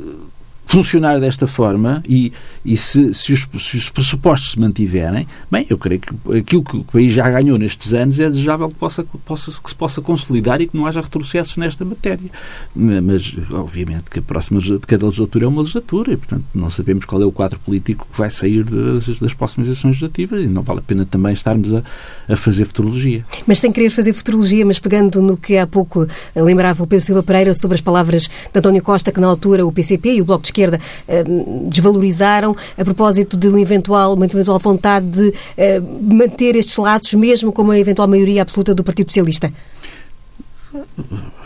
funcionar 0.75 1.21
desta 1.21 1.47
forma 1.47 2.03
e, 2.09 2.33
e 2.65 2.77
se, 2.77 3.15
se, 3.15 3.33
os, 3.33 3.47
se, 3.61 3.77
os, 3.77 3.89
pressupostos 3.89 4.51
se 4.51 4.61
mantiverem, 4.61 5.25
bem, 5.49 5.65
eu 5.71 5.79
creio 5.79 6.01
que 6.01 6.39
aquilo 6.39 6.65
que 6.65 6.77
o 6.79 6.83
país 6.83 7.13
já 7.13 7.31
ganhou 7.31 7.57
nestes 7.57 7.93
anos 7.95 8.19
é 8.19 8.29
desejável 8.29 8.69
que, 8.69 8.75
possa, 8.75 9.05
possa, 9.25 9.63
que 9.63 9.69
se 9.69 9.75
possa 9.77 10.03
consolidar 10.03 10.61
e 10.61 10.67
que 10.67 10.77
não 10.77 10.85
haja 10.85 11.01
retrocessos 11.01 11.57
nesta 11.57 11.85
matéria. 11.85 12.29
Mas, 12.75 13.33
obviamente, 13.53 14.11
que 14.11 14.19
a 14.19 14.23
próxima 14.23 14.61
de 14.61 14.81
cada 14.81 15.07
legislatura 15.07 15.45
é 15.45 15.49
uma 15.49 15.61
legislatura 15.61 16.13
e, 16.13 16.17
portanto, 16.17 16.45
não 16.53 16.69
sabemos 16.69 17.05
qual 17.05 17.23
é 17.23 17.25
o 17.25 17.31
quadro 17.31 17.61
político 17.61 18.09
que 18.11 18.19
vai 18.19 18.31
sair 18.31 18.65
das, 18.65 19.07
das 19.21 19.33
próximas 19.33 19.69
eleições 19.69 19.91
legislativas 19.91 20.45
e 20.45 20.49
não 20.49 20.63
vale 20.63 20.81
a 20.81 20.83
pena 20.83 21.07
também 21.07 21.33
estarmos 21.33 21.73
a, 21.73 21.85
a 22.29 22.35
fazer 22.35 22.65
futurologia. 22.65 23.25
Mas 23.47 23.59
sem 23.59 23.71
querer 23.71 23.91
fazer 23.91 24.13
futurologia, 24.13 24.67
mas 24.67 24.81
pegando 24.81 25.23
no 25.23 25.37
que 25.37 25.57
há 25.57 25.69
pouco 25.69 26.05
lembrava 26.35 26.83
o 26.83 26.87
Pedro 26.87 27.05
Silva 27.05 27.23
Pereira 27.23 27.55
sobre 27.55 27.77
as 27.77 27.81
palavras 27.81 28.25
de 28.25 28.59
António 28.59 28.83
Costa, 28.83 29.13
que 29.13 29.21
na 29.21 29.29
altura 29.29 29.65
o 29.65 29.71
PCP 29.71 30.15
e 30.15 30.21
o 30.21 30.25
Bloco 30.25 30.43
de 30.43 30.49
Esquerda 30.49 30.64
eh, 31.09 31.25
desvalorizaram 31.69 32.57
a 32.77 32.85
propósito 32.85 33.37
de 33.37 33.49
uma 33.49 33.61
eventual, 33.61 34.15
uma 34.15 34.27
eventual 34.27 34.59
vontade 34.59 35.07
de 35.07 35.35
eh, 35.57 35.81
manter 35.81 36.57
estes 36.57 36.77
laços, 36.77 37.15
mesmo 37.15 37.53
com 37.53 37.63
uma 37.63 37.79
eventual 37.79 38.09
maioria 38.09 38.43
absoluta 38.43 38.75
do 38.75 38.85
Partido 38.85 39.11
Socialista? 39.11 39.53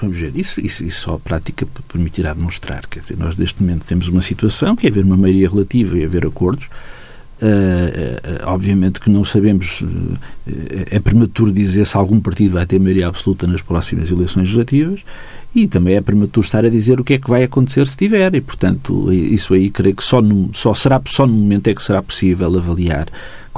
Vamos 0.00 0.16
ver, 0.16 0.34
isso, 0.36 0.60
isso, 0.60 0.84
isso 0.84 1.00
só 1.00 1.14
a 1.14 1.18
prática 1.18 1.66
permitirá 1.92 2.32
demonstrar. 2.32 2.86
Quer 2.86 3.00
dizer, 3.00 3.18
nós 3.18 3.36
neste 3.36 3.62
momento 3.62 3.84
temos 3.84 4.08
uma 4.08 4.22
situação 4.22 4.74
que 4.74 4.86
é 4.86 4.90
haver 4.90 5.04
uma 5.04 5.16
maioria 5.16 5.48
relativa 5.48 5.98
e 5.98 6.04
haver 6.04 6.26
acordos. 6.26 6.68
Uh, 7.40 8.42
uh, 8.42 8.48
obviamente 8.48 8.98
que 8.98 9.08
não 9.08 9.24
sabemos, 9.24 9.80
uh, 9.82 10.18
é 10.90 10.98
prematuro 10.98 11.52
dizer 11.52 11.86
se 11.86 11.96
algum 11.96 12.20
partido 12.20 12.54
vai 12.54 12.66
ter 12.66 12.80
maioria 12.80 13.06
absoluta 13.06 13.46
nas 13.46 13.62
próximas 13.62 14.10
eleições 14.10 14.48
legislativas 14.48 15.04
e 15.54 15.66
também 15.66 15.94
é 15.94 16.00
prematuro 16.00 16.44
estar 16.44 16.64
a 16.64 16.68
dizer 16.68 17.00
o 17.00 17.04
que 17.04 17.14
é 17.14 17.18
que 17.18 17.28
vai 17.28 17.42
acontecer 17.42 17.86
se 17.86 17.96
tiver 17.96 18.34
e, 18.34 18.40
portanto, 18.40 19.12
isso 19.12 19.54
aí 19.54 19.70
creio 19.70 19.96
que 19.96 20.04
só, 20.04 20.20
no, 20.20 20.50
só, 20.54 20.74
será, 20.74 21.00
só 21.06 21.26
no 21.26 21.32
momento 21.32 21.68
é 21.68 21.74
que 21.74 21.82
será 21.82 22.02
possível 22.02 22.54
avaliar 22.56 23.08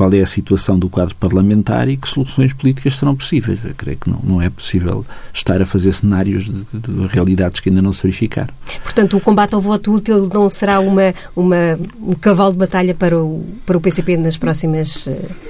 qual 0.00 0.10
é 0.14 0.20
a 0.20 0.26
situação 0.26 0.78
do 0.78 0.88
quadro 0.88 1.14
parlamentar 1.16 1.86
e 1.86 1.94
que 1.94 2.08
soluções 2.08 2.54
políticas 2.54 2.94
serão 2.96 3.14
possíveis. 3.14 3.62
Eu 3.62 3.74
creio 3.76 3.98
que 3.98 4.08
não, 4.08 4.18
não 4.24 4.40
é 4.40 4.48
possível 4.48 5.04
estar 5.30 5.60
a 5.60 5.66
fazer 5.66 5.92
cenários 5.92 6.44
de, 6.44 6.64
de, 6.72 7.06
realidades 7.08 7.60
que 7.60 7.68
ainda 7.68 7.82
não 7.82 7.92
se 7.92 8.04
verificaram. 8.04 8.48
Portanto, 8.82 9.18
o 9.18 9.20
combate 9.20 9.54
ao 9.54 9.60
voto 9.60 9.92
útil 9.92 10.26
não 10.32 10.48
será 10.48 10.80
uma, 10.80 11.14
uma, 11.36 11.78
um 12.00 12.14
cavalo 12.14 12.52
de 12.52 12.58
batalha 12.58 12.94
para 12.94 13.18
o, 13.18 13.44
para 13.66 13.76
o 13.76 13.80
PCP 13.80 14.16
nas 14.16 14.38
próximas, 14.38 15.06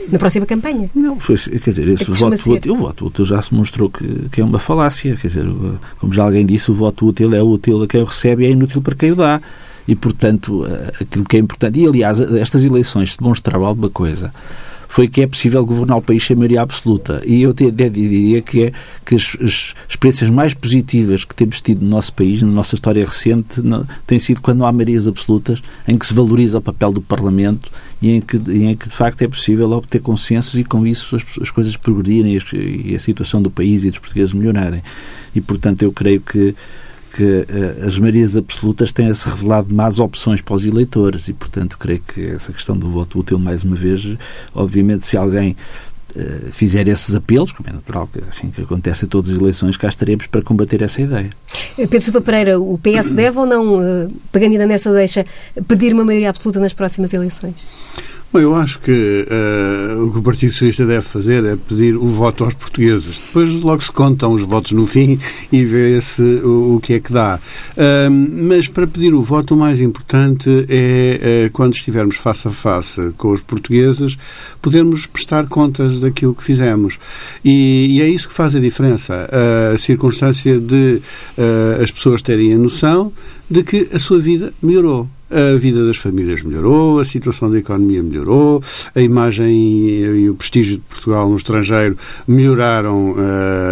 na 0.08 0.18
próxima 0.18 0.44
campanha? 0.46 0.90
Não, 0.96 1.20
foi, 1.20 1.36
quer 1.36 1.70
dizer, 1.70 1.86
esse 1.86 2.10
é 2.10 2.14
voto 2.14 2.52
útil, 2.52 2.74
o 2.74 2.76
voto 2.76 3.06
útil 3.06 3.24
já 3.24 3.40
se 3.40 3.54
mostrou 3.54 3.88
que, 3.88 4.28
que 4.30 4.40
é 4.40 4.44
uma 4.44 4.58
falácia. 4.58 5.14
Quer 5.14 5.28
dizer, 5.28 5.46
como 6.00 6.12
já 6.12 6.24
alguém 6.24 6.39
disse, 6.44 6.70
o 6.70 6.74
voto 6.74 7.06
útil 7.06 7.34
é 7.34 7.42
útil 7.42 7.82
a 7.82 7.86
quem 7.86 8.00
o 8.00 8.04
recebe 8.04 8.44
e 8.44 8.46
é 8.46 8.50
inútil 8.50 8.82
para 8.82 8.94
quem 8.94 9.12
o 9.12 9.16
dá 9.16 9.40
e, 9.86 9.94
portanto, 9.94 10.66
eh, 10.66 10.92
aquilo 11.00 11.24
que 11.24 11.36
é 11.36 11.40
importante. 11.40 11.80
E, 11.80 11.86
aliás, 11.86 12.20
estas 12.20 12.62
eleições 12.62 13.16
demonstraram 13.16 13.64
alguma 13.64 13.90
coisa. 13.90 14.32
Foi 14.90 15.06
que 15.06 15.22
é 15.22 15.26
possível 15.26 15.64
governar 15.64 15.98
o 15.98 16.02
país 16.02 16.26
sem 16.26 16.34
maioria 16.34 16.62
absoluta. 16.62 17.22
E 17.24 17.42
eu 17.42 17.50
até 17.50 17.88
diria 17.88 18.42
que, 18.42 18.64
é, 18.64 18.72
que 19.06 19.14
as, 19.14 19.36
as, 19.40 19.72
experiências 19.88 20.28
mais 20.28 20.52
positivas 20.52 21.24
que 21.24 21.32
temos 21.32 21.60
tido 21.60 21.84
no 21.84 21.88
nosso 21.88 22.12
país, 22.12 22.42
na 22.42 22.50
nossa 22.50 22.74
história 22.74 23.04
recente, 23.04 23.62
têm 24.04 24.18
sido 24.18 24.42
quando 24.42 24.64
há 24.64 24.72
maiorias 24.72 25.06
absolutas, 25.06 25.62
em 25.86 25.96
que 25.96 26.04
se 26.04 26.12
valoriza 26.12 26.58
o 26.58 26.60
papel 26.60 26.90
do 26.92 27.00
Parlamento 27.00 27.70
e 28.02 28.16
em 28.16 28.20
que, 28.20 28.36
em 28.36 28.74
que 28.74 28.88
de 28.88 28.94
facto 28.96 29.22
é 29.22 29.28
possível 29.28 29.70
obter 29.70 30.00
consensos 30.00 30.58
e 30.58 30.64
com 30.64 30.84
isso 30.84 31.14
as, 31.14 31.22
as 31.40 31.50
coisas 31.50 31.76
progredirem 31.76 32.36
e 32.52 32.92
a 32.92 32.98
situação 32.98 33.40
do 33.40 33.48
país 33.48 33.84
e 33.84 33.90
dos 33.90 34.00
portugueses 34.00 34.34
melhorarem. 34.34 34.82
E 35.32 35.40
portanto 35.40 35.82
eu 35.82 35.92
creio 35.92 36.20
que 36.20 36.52
que 37.20 37.46
uh, 37.52 37.86
as 37.86 37.98
maiorias 37.98 38.34
absolutas 38.34 38.92
têm-se 38.92 39.28
revelado 39.28 39.74
más 39.74 39.98
opções 39.98 40.40
para 40.40 40.54
os 40.54 40.64
eleitores 40.64 41.28
e, 41.28 41.34
portanto, 41.34 41.76
creio 41.78 42.00
que 42.00 42.24
essa 42.24 42.50
questão 42.50 42.74
do 42.74 42.88
voto 42.88 43.18
útil, 43.18 43.38
mais 43.38 43.62
uma 43.62 43.76
vez, 43.76 44.16
obviamente, 44.54 45.06
se 45.06 45.18
alguém 45.18 45.54
uh, 46.16 46.50
fizer 46.50 46.88
esses 46.88 47.14
apelos, 47.14 47.52
como 47.52 47.68
é 47.68 47.72
natural 47.74 48.08
que, 48.10 48.20
enfim, 48.20 48.48
que 48.48 48.62
acontece 48.62 49.04
em 49.04 49.08
todas 49.08 49.32
as 49.32 49.38
eleições, 49.38 49.76
cá 49.76 49.88
estaremos 49.88 50.28
para 50.28 50.40
combater 50.40 50.80
essa 50.80 51.02
ideia. 51.02 51.28
Eh, 51.76 51.86
Pedro 51.86 52.00
Silva 52.00 52.22
Pereira, 52.22 52.58
o 52.58 52.78
PS 52.78 53.10
deve 53.10 53.38
ou 53.38 53.44
não, 53.44 54.10
pegando 54.32 54.52
ainda 54.52 54.66
nessa 54.66 54.90
deixa, 54.90 55.26
pedir 55.68 55.92
uma 55.92 56.04
maioria 56.04 56.30
absoluta 56.30 56.58
nas 56.58 56.72
próximas 56.72 57.12
eleições? 57.12 57.54
Bom, 58.32 58.38
eu 58.38 58.54
acho 58.54 58.78
que 58.78 59.26
uh, 59.28 60.04
o 60.04 60.12
que 60.12 60.18
o 60.18 60.22
Partido 60.22 60.52
Socialista 60.52 60.86
deve 60.86 61.02
fazer 61.02 61.44
é 61.44 61.56
pedir 61.56 61.96
o 61.96 62.06
voto 62.06 62.44
aos 62.44 62.54
portugueses. 62.54 63.20
Depois 63.26 63.60
logo 63.60 63.82
se 63.82 63.90
contam 63.90 64.32
os 64.32 64.42
votos 64.42 64.70
no 64.70 64.86
fim 64.86 65.18
e 65.50 65.64
vê-se 65.64 66.22
o, 66.22 66.76
o, 66.76 66.80
que 66.80 66.94
é 66.94 67.00
que 67.00 67.12
dá. 67.12 67.40
Uh, 67.72 68.08
mas 68.08 68.68
para 68.68 68.86
pedir 68.86 69.12
o 69.14 69.20
voto, 69.20 69.54
o 69.54 69.56
mais 69.56 69.80
importante 69.80 70.48
é, 70.68 71.48
uh, 71.48 71.52
quando 71.52 71.74
estivermos 71.74 72.18
face 72.18 72.46
a 72.46 72.52
face 72.52 73.12
com 73.18 73.32
os 73.32 73.40
portugueses, 73.40 74.16
podermos 74.62 75.06
prestar 75.06 75.48
contas 75.48 75.98
daquilo 75.98 76.32
que 76.32 76.44
fizemos. 76.44 77.00
E, 77.44 77.96
e 77.96 78.00
é 78.00 78.08
isso 78.08 78.28
que 78.28 78.34
faz 78.34 78.54
a 78.54 78.60
diferença. 78.60 79.28
A 79.74 79.76
circunstância 79.76 80.56
de 80.60 81.02
as 81.82 81.90
pessoas 81.90 82.22
terem 82.22 82.54
a 82.54 82.58
noção 82.58 83.12
de 83.50 83.64
que 83.64 83.88
a 83.92 83.98
sua 83.98 84.20
vida 84.20 84.52
melhorou 84.62 85.08
a 85.30 85.56
vida 85.56 85.86
das 85.86 85.96
famílias 85.96 86.42
melhorou, 86.42 86.98
a 86.98 87.04
situação 87.04 87.50
da 87.50 87.58
economia 87.58 88.02
melhorou, 88.02 88.62
a 88.94 89.00
imagem 89.00 89.50
e 89.50 90.28
o 90.28 90.34
prestígio 90.34 90.76
de 90.76 90.82
Portugal 90.82 91.28
no 91.28 91.36
estrangeiro 91.36 91.96
melhoraram 92.26 93.12
uh, 93.12 93.16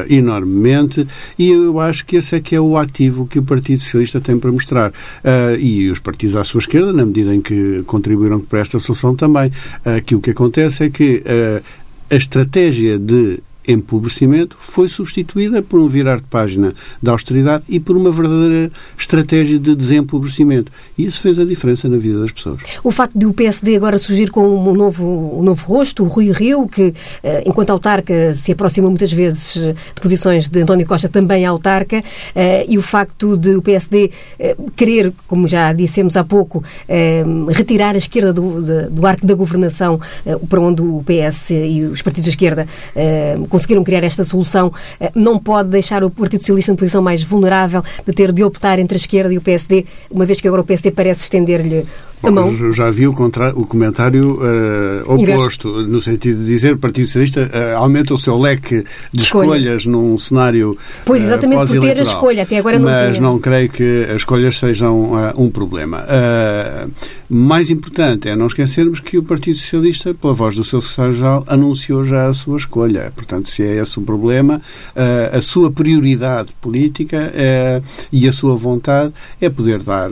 enormemente 0.08 1.06
e 1.38 1.50
eu 1.50 1.78
acho 1.80 2.06
que 2.06 2.16
esse 2.16 2.36
é 2.36 2.40
que 2.40 2.54
é 2.54 2.60
o 2.60 2.76
ativo 2.76 3.26
que 3.26 3.38
o 3.38 3.42
Partido 3.42 3.82
Socialista 3.82 4.20
tem 4.20 4.38
para 4.38 4.52
mostrar. 4.52 4.90
Uh, 4.90 5.58
e 5.58 5.90
os 5.90 5.98
partidos 5.98 6.36
à 6.36 6.44
sua 6.44 6.60
esquerda, 6.60 6.92
na 6.92 7.04
medida 7.04 7.34
em 7.34 7.40
que 7.40 7.82
contribuíram 7.86 8.40
para 8.40 8.60
esta 8.60 8.78
solução 8.78 9.14
também. 9.14 9.48
Uh, 9.84 10.02
que 10.04 10.14
o 10.14 10.20
que 10.20 10.30
acontece 10.30 10.84
é 10.84 10.90
que 10.90 11.22
a 12.10 12.14
estratégia 12.14 12.98
de 12.98 13.40
empobrecimento 13.68 14.56
foi 14.58 14.88
substituída 14.88 15.62
por 15.62 15.78
um 15.78 15.88
virar 15.88 16.16
de 16.16 16.22
página 16.22 16.74
da 17.02 17.12
austeridade 17.12 17.64
e 17.68 17.78
por 17.78 17.96
uma 17.96 18.10
verdadeira 18.10 18.72
estratégia 18.98 19.58
de 19.58 19.74
desempobrecimento. 19.74 20.72
E 20.96 21.04
isso 21.04 21.20
fez 21.20 21.38
a 21.38 21.44
diferença 21.44 21.88
na 21.88 21.98
vida 21.98 22.20
das 22.20 22.32
pessoas. 22.32 22.62
O 22.82 22.90
facto 22.90 23.18
de 23.18 23.26
o 23.26 23.34
PSD 23.34 23.76
agora 23.76 23.98
surgir 23.98 24.30
com 24.30 24.48
um 24.48 24.74
novo, 24.74 25.38
um 25.38 25.42
novo 25.42 25.66
rosto, 25.66 26.02
o 26.02 26.08
Rui 26.08 26.32
Rio, 26.32 26.66
que, 26.66 26.94
eh, 27.22 27.44
enquanto 27.46 27.70
autarca, 27.70 28.34
se 28.34 28.52
aproxima 28.52 28.88
muitas 28.88 29.12
vezes 29.12 29.54
de 29.54 30.00
posições 30.00 30.48
de 30.48 30.62
António 30.62 30.86
Costa, 30.86 31.08
também 31.08 31.44
autarca, 31.44 32.02
eh, 32.34 32.64
e 32.68 32.78
o 32.78 32.82
facto 32.82 33.36
de 33.36 33.54
o 33.54 33.62
PSD 33.62 34.10
eh, 34.38 34.56
querer, 34.74 35.12
como 35.26 35.46
já 35.46 35.72
dissemos 35.74 36.16
há 36.16 36.24
pouco, 36.24 36.64
retirar 37.50 37.94
a 37.94 37.98
esquerda 37.98 38.32
do, 38.32 38.88
do 38.90 39.06
arco 39.06 39.26
da 39.26 39.34
governação, 39.34 40.00
para 40.48 40.60
onde 40.60 40.80
o 40.80 41.02
PS 41.04 41.50
e 41.50 41.82
os 41.82 42.00
partidos 42.00 42.26
da 42.26 42.30
esquerda 42.30 42.66
conseguiram 43.58 43.82
criar 43.82 44.04
esta 44.04 44.22
solução, 44.22 44.72
eh, 45.00 45.10
não 45.14 45.38
pode 45.38 45.68
deixar 45.68 46.04
o 46.04 46.10
Partido 46.10 46.40
Socialista 46.40 46.72
em 46.72 46.76
posição 46.76 47.02
mais 47.02 47.22
vulnerável 47.22 47.82
de 48.06 48.12
ter 48.12 48.32
de 48.32 48.44
optar 48.44 48.78
entre 48.78 48.96
a 48.96 49.00
esquerda 49.00 49.34
e 49.34 49.38
o 49.38 49.40
PSD, 49.40 49.84
uma 50.10 50.24
vez 50.24 50.40
que 50.40 50.46
agora 50.46 50.62
o 50.62 50.64
PSD 50.64 50.92
parece 50.92 51.22
estender-lhe 51.22 51.84
a 52.22 52.30
mão. 52.30 52.52
Eu 52.52 52.72
já 52.72 52.90
vi 52.90 53.06
o, 53.06 53.10
o 53.12 53.66
comentário 53.66 54.34
uh, 54.34 55.12
oposto, 55.12 55.68
Inverso. 55.68 55.88
no 55.88 56.00
sentido 56.00 56.38
de 56.38 56.46
dizer 56.46 56.74
o 56.74 56.78
Partido 56.78 57.06
Socialista 57.06 57.48
uh, 57.52 57.78
aumenta 57.78 58.12
o 58.14 58.18
seu 58.18 58.36
leque 58.38 58.84
de 59.12 59.22
Escolha. 59.22 59.46
escolhas 59.46 59.86
num 59.86 60.18
cenário 60.18 60.76
Pois, 61.04 61.22
exatamente, 61.22 61.62
uh, 61.62 61.66
por 61.68 61.80
ter 61.80 61.98
a 61.98 62.02
escolha. 62.02 62.42
Até 62.42 62.58
agora 62.58 62.78
não 62.78 62.86
Mas 62.86 63.16
tinha. 63.16 63.20
não 63.22 63.38
creio 63.38 63.70
que 63.70 64.06
as 64.10 64.16
escolhas 64.16 64.58
sejam 64.58 65.12
um 65.36 65.50
problema. 65.50 66.04
mais 67.28 67.70
importante 67.70 68.28
é 68.28 68.34
não 68.34 68.46
esquecermos 68.46 69.00
que 69.00 69.18
o 69.18 69.22
Partido 69.22 69.56
Socialista, 69.58 70.14
pela 70.14 70.32
voz 70.32 70.56
do 70.56 70.64
seu 70.64 70.80
secretário-geral, 70.80 71.44
anunciou 71.46 72.04
já 72.04 72.26
a 72.26 72.34
sua 72.34 72.56
escolha. 72.56 73.12
Portanto, 73.14 73.48
se 73.48 73.62
é 73.62 73.80
esse 73.80 73.98
o 73.98 74.02
problema, 74.02 74.60
a 75.32 75.42
sua 75.42 75.70
prioridade 75.70 76.50
política 76.60 77.32
e 78.12 78.26
a 78.26 78.32
sua 78.32 78.56
vontade 78.56 79.12
é 79.40 79.48
poder 79.48 79.80
dar 79.80 80.10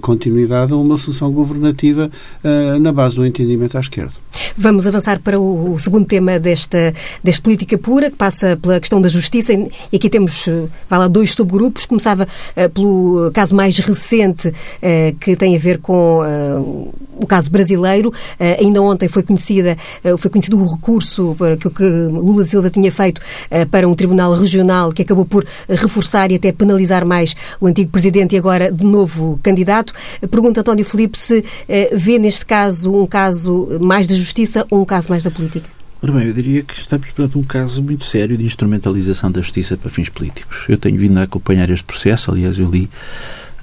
continuidade 0.00 0.72
a 0.72 0.76
uma 0.76 0.96
solução 0.96 1.32
governativa 1.32 1.45
governativa 1.46 2.10
uh, 2.44 2.78
na 2.78 2.92
base 2.92 3.16
do 3.16 3.24
entendimento 3.24 3.76
à 3.76 3.80
esquerda. 3.80 4.25
Vamos 4.56 4.86
avançar 4.86 5.20
para 5.20 5.38
o 5.38 5.78
segundo 5.78 6.06
tema 6.06 6.38
desta, 6.38 6.94
desta 7.22 7.42
política 7.42 7.76
pura, 7.78 8.10
que 8.10 8.16
passa 8.16 8.58
pela 8.60 8.80
questão 8.80 9.00
da 9.00 9.08
justiça. 9.08 9.52
E 9.52 9.96
aqui 9.96 10.08
temos 10.08 10.48
eh, 10.48 10.66
vai 10.88 10.98
lá, 10.98 11.08
dois 11.08 11.32
subgrupos. 11.32 11.86
Começava 11.86 12.24
uh, 12.24 12.70
pelo 12.70 13.30
caso 13.32 13.54
mais 13.54 13.76
recente, 13.78 14.48
uh, 14.48 15.16
que 15.20 15.36
tem 15.36 15.56
a 15.56 15.58
ver 15.58 15.78
com 15.78 16.20
uh, 16.20 16.94
o 17.18 17.26
caso 17.26 17.50
brasileiro. 17.50 18.12
ainda 18.60 18.82
ontem 18.82 19.08
foi, 19.08 19.22
conhecida, 19.22 19.76
foi 20.18 20.30
conhecido 20.30 20.60
o 20.60 20.66
recurso 20.70 21.34
para 21.38 21.56
que, 21.56 21.70
que 21.70 21.82
Lula 21.82 22.44
Silva 22.44 22.68
tinha 22.68 22.92
feito 22.92 23.22
para 23.70 23.88
um 23.88 23.94
tribunal 23.94 24.34
regional 24.34 24.92
que 24.92 25.00
acabou 25.00 25.24
por 25.24 25.42
reforçar 25.66 26.30
e 26.30 26.34
até 26.34 26.52
penalizar 26.52 27.06
mais 27.06 27.34
o 27.58 27.66
antigo 27.66 27.90
presidente 27.90 28.34
e 28.34 28.38
agora 28.38 28.70
de 28.70 28.84
novo 28.84 29.40
candidato. 29.42 29.94
Pergunta 30.30 30.60
António 30.60 30.84
Filipe 30.84 31.16
se 31.16 31.42
vê 31.90 32.18
neste 32.18 32.44
caso 32.44 32.94
um 32.94 33.06
caso 33.06 33.78
mais 33.80 34.06
de 34.06 34.14
justiça 34.14 34.25
ou 34.70 34.82
um 34.82 34.84
caso 34.84 35.08
mais 35.08 35.22
da 35.22 35.30
política? 35.30 35.68
Ora 36.02 36.12
bem, 36.12 36.26
eu 36.26 36.34
diria 36.34 36.62
que 36.62 36.78
estamos 36.78 37.10
perante 37.10 37.38
um 37.38 37.42
caso 37.42 37.82
muito 37.82 38.04
sério 38.04 38.36
de 38.36 38.44
instrumentalização 38.44 39.30
da 39.30 39.40
justiça 39.40 39.76
para 39.76 39.90
fins 39.90 40.08
políticos. 40.08 40.58
Eu 40.68 40.76
tenho 40.76 40.98
vindo 40.98 41.18
a 41.18 41.22
acompanhar 41.22 41.70
este 41.70 41.84
processo, 41.84 42.30
aliás, 42.30 42.58
eu 42.58 42.70
li 42.70 42.88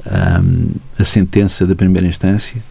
um, 0.06 0.72
a 0.98 1.04
sentença 1.04 1.66
da 1.68 1.76
primeira 1.76 2.08
instância 2.08 2.62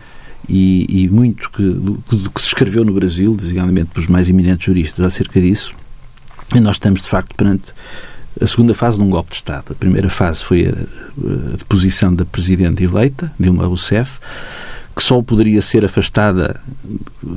e, 0.48 1.04
e 1.04 1.08
muito 1.08 1.48
que, 1.50 1.62
do, 1.62 2.02
do, 2.10 2.30
que 2.30 2.40
se 2.40 2.48
escreveu 2.48 2.84
no 2.84 2.92
Brasil, 2.92 3.36
designadamente 3.36 3.90
pelos 3.94 4.08
mais 4.08 4.28
eminentes 4.28 4.66
juristas, 4.66 5.04
acerca 5.04 5.40
disso. 5.40 5.72
E 6.54 6.60
nós 6.60 6.76
estamos, 6.76 7.00
de 7.00 7.08
facto, 7.08 7.34
perante 7.36 7.72
a 8.40 8.46
segunda 8.46 8.74
fase 8.74 8.98
de 8.98 9.04
um 9.04 9.10
golpe 9.10 9.30
de 9.30 9.36
Estado. 9.36 9.66
A 9.70 9.74
primeira 9.74 10.08
fase 10.08 10.44
foi 10.44 10.66
a, 10.66 10.70
a 10.72 11.56
deposição 11.56 12.12
da 12.12 12.24
presidente 12.24 12.82
eleita, 12.82 13.32
Dilma 13.38 13.64
Rousseff 13.64 14.18
que 14.94 15.02
só 15.02 15.22
poderia 15.22 15.62
ser 15.62 15.84
afastada 15.84 16.60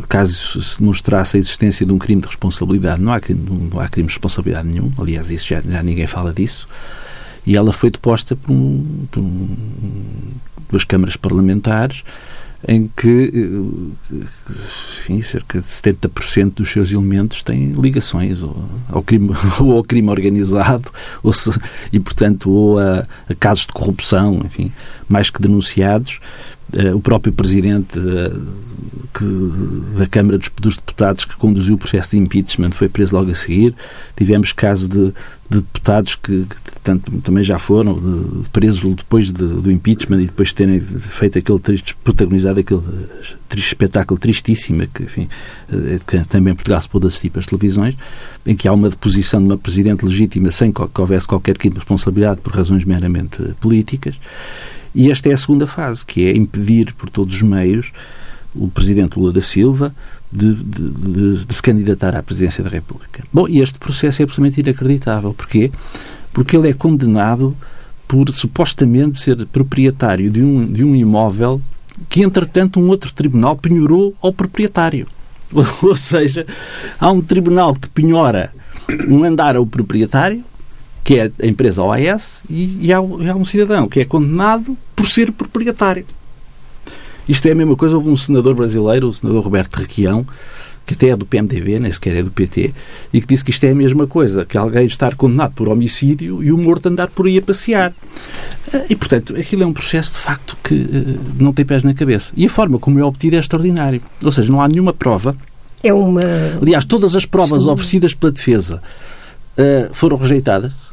caso 0.09 0.61
se 0.61 0.81
mostrasse 0.81 1.37
a 1.37 1.39
existência 1.39 1.85
de 1.85 1.93
um 1.93 1.97
crime 1.97 2.21
de 2.21 2.27
responsabilidade. 2.27 3.01
Não 3.01 3.13
há 3.13 3.19
crime, 3.19 3.69
não 3.71 3.79
há 3.79 3.87
crime 3.87 4.07
de 4.07 4.13
responsabilidade 4.13 4.67
nenhum, 4.67 4.91
aliás, 4.97 5.31
isso 5.31 5.47
já, 5.47 5.61
já 5.61 5.81
ninguém 5.81 6.07
fala 6.07 6.33
disso. 6.33 6.67
E 7.45 7.55
ela 7.55 7.71
foi 7.71 7.91
deposta 7.91 8.35
por, 8.35 8.51
um, 8.51 9.05
por 9.11 9.19
um, 9.21 9.47
duas 10.69 10.83
câmaras 10.83 11.15
parlamentares 11.15 12.03
em 12.67 12.89
que 12.95 13.31
enfim, 14.11 15.21
cerca 15.21 15.59
de 15.59 15.67
70% 15.67 16.53
dos 16.55 16.71
seus 16.71 16.91
elementos 16.91 17.43
têm 17.43 17.71
ligações 17.73 18.39
ao 18.89 19.03
crime, 19.03 19.31
ou 19.59 19.73
ao 19.73 19.83
crime 19.83 20.09
organizado 20.09 20.89
ou 21.21 21.31
se, 21.31 21.51
e, 21.91 21.99
portanto, 21.99 22.49
ou 22.49 22.79
a, 22.79 23.05
a 23.29 23.35
casos 23.35 23.67
de 23.67 23.73
corrupção, 23.73 24.41
enfim, 24.43 24.71
mais 25.07 25.29
que 25.29 25.41
denunciados. 25.41 26.19
Eh, 26.73 26.93
o 26.93 26.99
próprio 26.99 27.32
presidente 27.32 27.99
eh, 27.99 28.32
que, 29.13 29.97
da 29.97 30.08
Câmara 30.08 30.38
dos, 30.38 30.49
dos, 30.60 30.75
Deputados 30.78 31.25
que 31.25 31.36
conduziu 31.38 31.75
o 31.75 31.78
processo 31.78 32.12
de 32.12 32.17
impeachment 32.17 32.71
foi 32.71 32.89
preso 32.89 33.15
logo 33.15 33.32
a 33.32 33.36
seguir. 33.36 33.73
Tivemos 34.15 34.51
casos 34.51 34.88
de, 34.88 35.13
de 35.49 35.58
deputados 35.60 36.15
que, 36.15 36.45
que 36.45 36.80
tanto, 36.84 37.12
também 37.21 37.43
já 37.43 37.60
foram 37.60 37.99
de, 37.99 38.41
de 38.41 38.49
presos 38.49 38.95
depois 38.95 39.32
de, 39.32 39.45
do 39.45 39.71
impeachment 39.71 40.21
e 40.21 40.25
depois 40.25 40.49
de 40.49 40.56
terem 40.56 40.80
feito 40.80 41.38
aquele 41.38 41.60
triste, 41.60 41.95
protagonizado 42.04 42.60
aquele 42.60 42.82
triste 43.47 43.67
espetáculo 43.67 44.19
tristíssimo 44.19 44.88
que, 44.88 45.04
enfim, 45.04 45.30
eh, 45.71 45.99
que 46.06 46.25
também 46.25 46.54
em 46.54 46.56
Portugal 46.56 46.82
se 46.82 46.89
pôde 46.89 47.08
assistir 47.08 47.30
para 47.30 47.41
as 47.41 47.45
televisões, 47.45 47.95
em 48.45 48.56
que 48.56 48.67
há 48.67 48.73
uma 48.73 48.89
deposição 48.89 49.39
de 49.39 49.45
uma 49.45 49.58
presidente 49.58 50.04
legítima 50.04 50.51
sem 50.51 50.71
que 50.71 51.01
houvesse 51.01 51.28
qualquer 51.28 51.56
tipo 51.56 51.75
de 51.75 51.80
responsabilidade 51.80 52.41
por 52.41 52.54
razões 52.54 52.84
meramente 52.84 53.41
políticas. 53.60 54.15
E 54.95 55.12
esta 55.12 55.29
é 55.29 55.34
a 55.34 55.38
segunda 55.38 55.67
fase, 55.67 56.05
que 56.05 56.25
é 56.25 56.36
impedir 56.36 56.93
por 56.93 57.10
todos 57.10 57.36
os 57.36 57.41
meios 57.41 57.91
o 58.55 58.69
presidente 58.69 59.19
Lula 59.19 59.34
da 59.34 59.41
Silva 59.41 59.93
de, 60.31 60.53
de, 60.53 60.89
de, 60.89 61.45
de, 61.45 61.53
se 61.53 61.62
candidatar 61.62 62.15
à 62.15 62.23
presidência 62.23 62.63
da 62.63 62.69
República. 62.69 63.23
Bom, 63.31 63.47
e 63.49 63.60
este 63.60 63.77
processo 63.77 64.21
é 64.21 64.23
absolutamente 64.23 64.62
inacreditável. 64.62 65.34
Porquê? 65.34 65.69
Porque 66.31 66.55
ele 66.55 66.69
é 66.69 66.73
condenado 66.73 67.55
por 68.08 68.29
supostamente 68.29 69.19
ser 69.19 69.45
proprietário 69.47 70.31
de 70.31 70.41
um, 70.41 70.65
de 70.65 70.84
um 70.84 70.95
imóvel 70.95 71.62
que, 72.08 72.23
entretanto, 72.23 72.79
um 72.79 72.88
outro 72.88 73.13
tribunal 73.13 73.58
penhorou 73.58 74.15
ao 74.21 74.31
proprietário. 74.31 75.08
Ou 75.84 75.95
seja, 75.95 76.45
há 76.99 77.12
um 77.12 77.21
tribunal 77.21 77.73
que 77.73 77.89
penhora 77.89 78.53
um 79.08 79.23
andar 79.23 79.55
ao 79.55 79.65
proprietário, 79.65 80.43
que 81.05 81.19
é 81.19 81.31
a 81.41 81.45
empresa 81.45 81.83
OAS, 81.83 82.43
e, 82.49 82.87
e, 82.87 82.91
há, 82.91 82.97
e 82.97 83.29
há 83.29 83.35
um 83.35 83.45
cidadão 83.45 83.87
que 83.87 83.99
é 83.99 84.05
condenado 84.05 84.75
por 84.95 85.07
ser 85.07 85.31
proprietário. 85.31 86.03
Isto 87.29 87.47
é 87.47 87.51
a 87.51 87.55
mesma 87.55 87.75
coisa. 87.75 87.95
Houve 87.95 88.09
um 88.09 88.17
senador 88.17 88.55
brasileiro, 88.55 89.09
o 89.09 89.13
senador 89.13 89.43
Roberto 89.43 89.75
Requião, 89.75 90.25
que 90.83 90.95
até 90.95 91.09
é 91.09 91.15
do 91.15 91.23
PMDB, 91.23 91.79
nem 91.79 91.91
sequer 91.91 92.15
é 92.15 92.23
do 92.23 92.31
PT, 92.31 92.73
e 93.13 93.21
que 93.21 93.27
disse 93.27 93.45
que 93.45 93.51
isto 93.51 93.63
é 93.65 93.69
a 93.69 93.75
mesma 93.75 94.07
coisa, 94.07 94.45
que 94.45 94.57
alguém 94.57 94.87
estar 94.87 95.13
condenado 95.13 95.53
por 95.53 95.67
homicídio 95.67 96.43
e 96.43 96.51
o 96.51 96.57
morto 96.57 96.87
andar 96.87 97.07
por 97.09 97.27
aí 97.27 97.37
a 97.37 97.41
passear. 97.41 97.93
Eh, 98.73 98.87
e, 98.89 98.95
portanto, 98.95 99.35
aquilo 99.35 99.61
é 99.61 99.65
um 99.67 99.73
processo, 99.73 100.13
de 100.13 100.19
facto, 100.19 100.57
que 100.63 100.73
uh, 100.73 101.19
não 101.39 101.53
tem 101.53 101.63
pés 101.65 101.83
na 101.83 101.93
cabeça. 101.93 102.31
E 102.35 102.47
a 102.47 102.49
forma 102.49 102.79
como 102.79 102.99
é 102.99 103.03
obtido 103.03 103.35
é 103.35 103.39
extraordinário. 103.39 104.01
Ou 104.23 104.31
seja, 104.31 104.51
não 104.51 104.59
há 104.59 104.67
nenhuma 104.67 104.93
prova. 104.93 105.35
É 105.83 105.93
uma... 105.93 106.21
Aliás, 106.59 106.83
todas 106.83 107.15
as 107.15 107.27
provas 107.27 107.59
Estou... 107.59 107.73
oferecidas 107.73 108.15
pela 108.15 108.31
defesa 108.31 108.81
uh, 109.55 109.93
foram 109.93 110.17
rejeitadas 110.17 110.84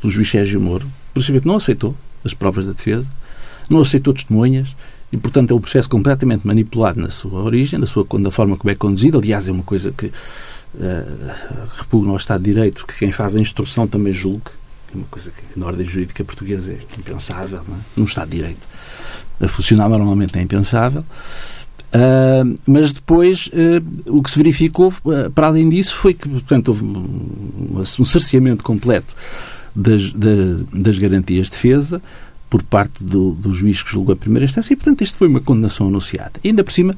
pelo 0.00 0.12
juiz 0.12 0.30
Sérgio 0.30 0.60
Moro, 0.60 0.86
por 1.12 1.24
que 1.24 1.46
não 1.46 1.56
aceitou 1.56 1.96
as 2.24 2.34
provas 2.34 2.66
da 2.66 2.72
defesa, 2.72 3.08
não 3.68 3.80
aceitou 3.80 4.12
testemunhas, 4.12 4.74
e, 5.12 5.16
portanto, 5.16 5.52
é 5.52 5.54
um 5.54 5.60
processo 5.60 5.88
completamente 5.88 6.46
manipulado 6.46 7.00
na 7.00 7.10
sua 7.10 7.40
origem, 7.40 7.78
na, 7.78 7.86
sua, 7.86 8.06
na 8.18 8.30
forma 8.30 8.56
como 8.56 8.70
é 8.70 8.74
conduzido. 8.74 9.18
Aliás, 9.18 9.48
é 9.48 9.52
uma 9.52 9.62
coisa 9.62 9.92
que 9.92 10.06
uh, 10.06 10.12
repugna 11.76 12.10
ao 12.10 12.16
Estado 12.16 12.42
de 12.42 12.50
Direito, 12.50 12.84
que 12.86 12.98
quem 12.98 13.12
faz 13.12 13.36
a 13.36 13.40
instrução 13.40 13.86
também 13.86 14.12
julgue. 14.12 14.50
É 14.92 14.96
uma 14.96 15.06
coisa 15.06 15.30
que 15.30 15.58
na 15.58 15.66
ordem 15.66 15.86
jurídica 15.86 16.24
portuguesa 16.24 16.72
é 16.72 16.78
impensável, 16.98 17.62
não 17.66 17.76
é? 17.76 17.78
num 17.96 18.04
Estado 18.04 18.30
de 18.30 18.36
Direito. 18.36 18.66
A 19.40 19.46
funcionar 19.46 19.88
normalmente 19.88 20.38
é 20.38 20.42
impensável. 20.42 21.04
Uh, 21.94 22.58
mas 22.66 22.92
depois 22.92 23.48
uh, 23.48 24.12
o 24.12 24.22
que 24.22 24.30
se 24.30 24.36
verificou, 24.36 24.92
uh, 25.04 25.30
para 25.30 25.46
além 25.46 25.68
disso, 25.68 25.94
foi 25.94 26.14
que 26.14 26.28
portanto, 26.28 26.68
houve 26.68 26.84
um, 26.84 27.80
um 27.80 28.04
cerceamento 28.04 28.64
completo 28.64 29.14
das, 29.76 30.12
das, 30.12 30.62
das 30.72 30.98
garantias 30.98 31.46
de 31.46 31.52
defesa, 31.52 32.02
por 32.48 32.62
parte 32.62 33.04
do, 33.04 33.32
do 33.32 33.52
juiz 33.52 33.82
que 33.82 33.90
julgou 33.90 34.12
a 34.12 34.16
primeira 34.16 34.44
instância 34.44 34.72
e, 34.72 34.76
portanto, 34.76 35.02
isto 35.02 35.18
foi 35.18 35.28
uma 35.28 35.40
condenação 35.40 35.88
anunciada. 35.88 36.32
E 36.44 36.48
ainda 36.48 36.62
por 36.62 36.72
cima, 36.72 36.96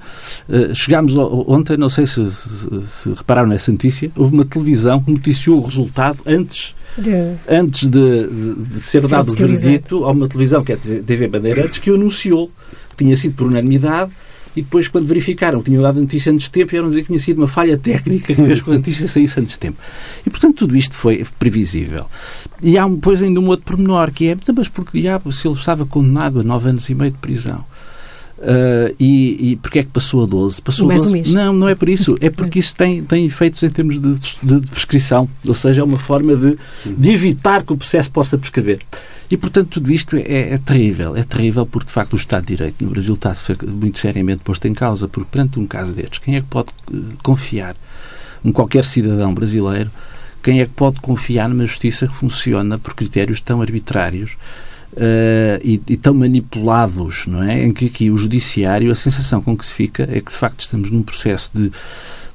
uh, 0.49 0.75
chegámos 0.75 1.17
ontem, 1.17 1.77
não 1.77 1.89
sei 1.89 2.07
se, 2.07 2.31
se, 2.31 2.83
se, 2.87 3.13
repararam 3.15 3.49
nessa 3.49 3.73
notícia, 3.73 4.11
houve 4.15 4.35
uma 4.35 4.45
televisão 4.45 5.03
que 5.03 5.11
noticiou 5.11 5.59
o 5.59 5.65
resultado 5.65 6.23
antes 6.27 6.75
de, 6.97 7.11
antes 7.49 7.89
de, 7.89 8.27
de, 8.29 8.55
de 8.55 8.81
ser 8.81 9.07
dado 9.07 9.33
o 9.33 9.35
veredito 9.35 10.05
a 10.05 10.11
uma 10.11 10.29
televisão, 10.29 10.63
que 10.63 10.73
é 10.73 10.75
a 10.75 10.79
TV 10.79 11.29
Bandeirantes, 11.29 11.79
que 11.79 11.91
anunciou 11.91 12.51
que 12.91 13.05
tinha 13.05 13.17
sido 13.17 13.35
por 13.35 13.47
unanimidade 13.47 14.11
e 14.59 14.63
depois, 14.63 14.89
quando 14.89 15.07
verificaram 15.07 15.61
que 15.61 15.67
tinham 15.67 15.83
dado 15.83 15.99
a 15.99 16.01
notícia 16.01 16.33
antes 16.33 16.47
de 16.47 16.51
tempo, 16.51 16.73
vieram 16.73 16.89
dizer 16.89 17.03
que 17.03 17.07
tinha 17.07 17.21
sido 17.21 17.39
uma 17.39 17.47
falha 17.47 17.79
técnica 17.79 18.35
que 18.35 18.43
fez 18.43 18.61
com 18.61 18.67
que 18.67 18.73
a 18.73 18.79
notícia 18.79 19.07
saísse 19.07 19.39
antes 19.39 19.53
de 19.53 19.61
tempo. 19.61 19.79
E, 20.27 20.31
portanto, 20.31 20.57
tudo 20.57 20.77
isto 20.77 20.95
foi 20.97 21.25
previsível. 21.39 22.07
E 22.61 22.77
há 22.77 22.89
depois 22.89 23.23
ainda 23.23 23.39
um 23.39 23.47
outro 23.47 23.65
pormenor, 23.65 24.11
que 24.11 24.27
é, 24.27 24.37
mas 24.57 24.69
por 24.69 24.85
que 24.85 25.01
diabo, 25.01 25.33
se 25.33 25.47
ele 25.47 25.55
estava 25.55 25.87
condenado 25.87 26.41
a 26.41 26.43
nove 26.43 26.71
anos 26.71 26.89
e 26.89 26.95
meio 26.95 27.13
de 27.13 27.19
prisão, 27.19 27.65
Uh, 28.39 28.95
e, 29.01 29.51
e 29.51 29.57
porque 29.57 29.81
é 29.81 29.83
que 29.83 29.89
passou 29.89 30.23
a 30.23 30.27
12? 30.27 30.63
Passou 30.63 30.87
Mais 30.87 31.03
12? 31.03 31.13
Um 31.13 31.13
mês. 31.13 31.33
Não, 31.33 31.53
não 31.53 31.69
é 31.69 31.75
por 31.75 31.89
isso. 31.89 32.15
É 32.21 32.31
porque 32.31 32.61
isso 32.61 32.73
tem, 32.73 33.03
tem 33.03 33.27
efeitos 33.27 33.61
em 33.65 33.69
termos 33.69 34.01
de, 34.01 34.15
de, 34.15 34.61
de 34.61 34.67
prescrição. 34.69 35.29
Ou 35.45 35.55
seja, 35.55 35.81
é 35.81 35.85
uma 35.85 35.99
forma 35.99 36.37
de, 36.37 36.57
de 36.87 37.11
evitar 37.11 37.65
que 37.65 37.73
o 37.73 37.77
processo 37.77 38.09
possa 38.13 38.39
prescrever. 38.39 38.79
E, 39.31 39.37
portanto, 39.37 39.69
tudo 39.69 39.93
isto 39.93 40.17
é, 40.17 40.55
é, 40.55 40.59
terrível. 40.59 41.15
É 41.15 41.23
terrível 41.23 41.67
porque, 41.67 41.89
de 41.89 41.93
facto, 41.93 42.15
o 42.15 42.17
Estado 42.17 42.47
de 42.47 42.57
Direito 42.57 42.83
no 42.83 42.91
Brasil 42.91 43.15
está 43.15 43.35
muito 43.67 43.99
seriamente 43.99 44.43
posto 44.43 44.67
em 44.67 44.75
causa. 44.75 45.07
Porque, 45.07 45.29
perante 45.31 45.59
um 45.59 45.67
caso 45.67 45.93
destes, 45.93 46.19
quem 46.19 46.37
é 46.37 46.41
que 46.41 46.47
pode 46.47 46.69
eh, 46.93 46.97
confiar, 47.23 47.77
um 48.45 48.53
qualquer 48.53 48.85
cidadão 48.85 49.35
brasileiro, 49.35 49.91
quem 50.43 50.61
é 50.61 50.65
que 50.65 50.73
pode 50.73 51.01
confiar 51.01 51.49
numa 51.49 51.67
justiça 51.67 52.07
que 52.07 52.15
funciona 52.15 52.79
por 52.79 52.95
critérios 52.95 53.41
tão 53.41 53.61
arbitrários 53.61 54.33
uh, 54.93 55.61
e, 55.63 55.83
e, 55.89 55.97
tão 55.97 56.15
manipulados, 56.15 57.27
não 57.27 57.43
é? 57.43 57.65
Em 57.65 57.73
que 57.73 57.87
aqui 57.87 58.11
o 58.11 58.17
judiciário, 58.17 58.91
a 58.91 58.95
sensação 58.95 59.43
com 59.43 59.57
que 59.57 59.67
se 59.67 59.75
fica 59.75 60.05
é 60.05 60.21
que, 60.21 60.31
de 60.31 60.39
facto, 60.39 60.61
estamos 60.61 60.91
num 60.91 61.03
processo 61.03 61.51
de 61.53 61.71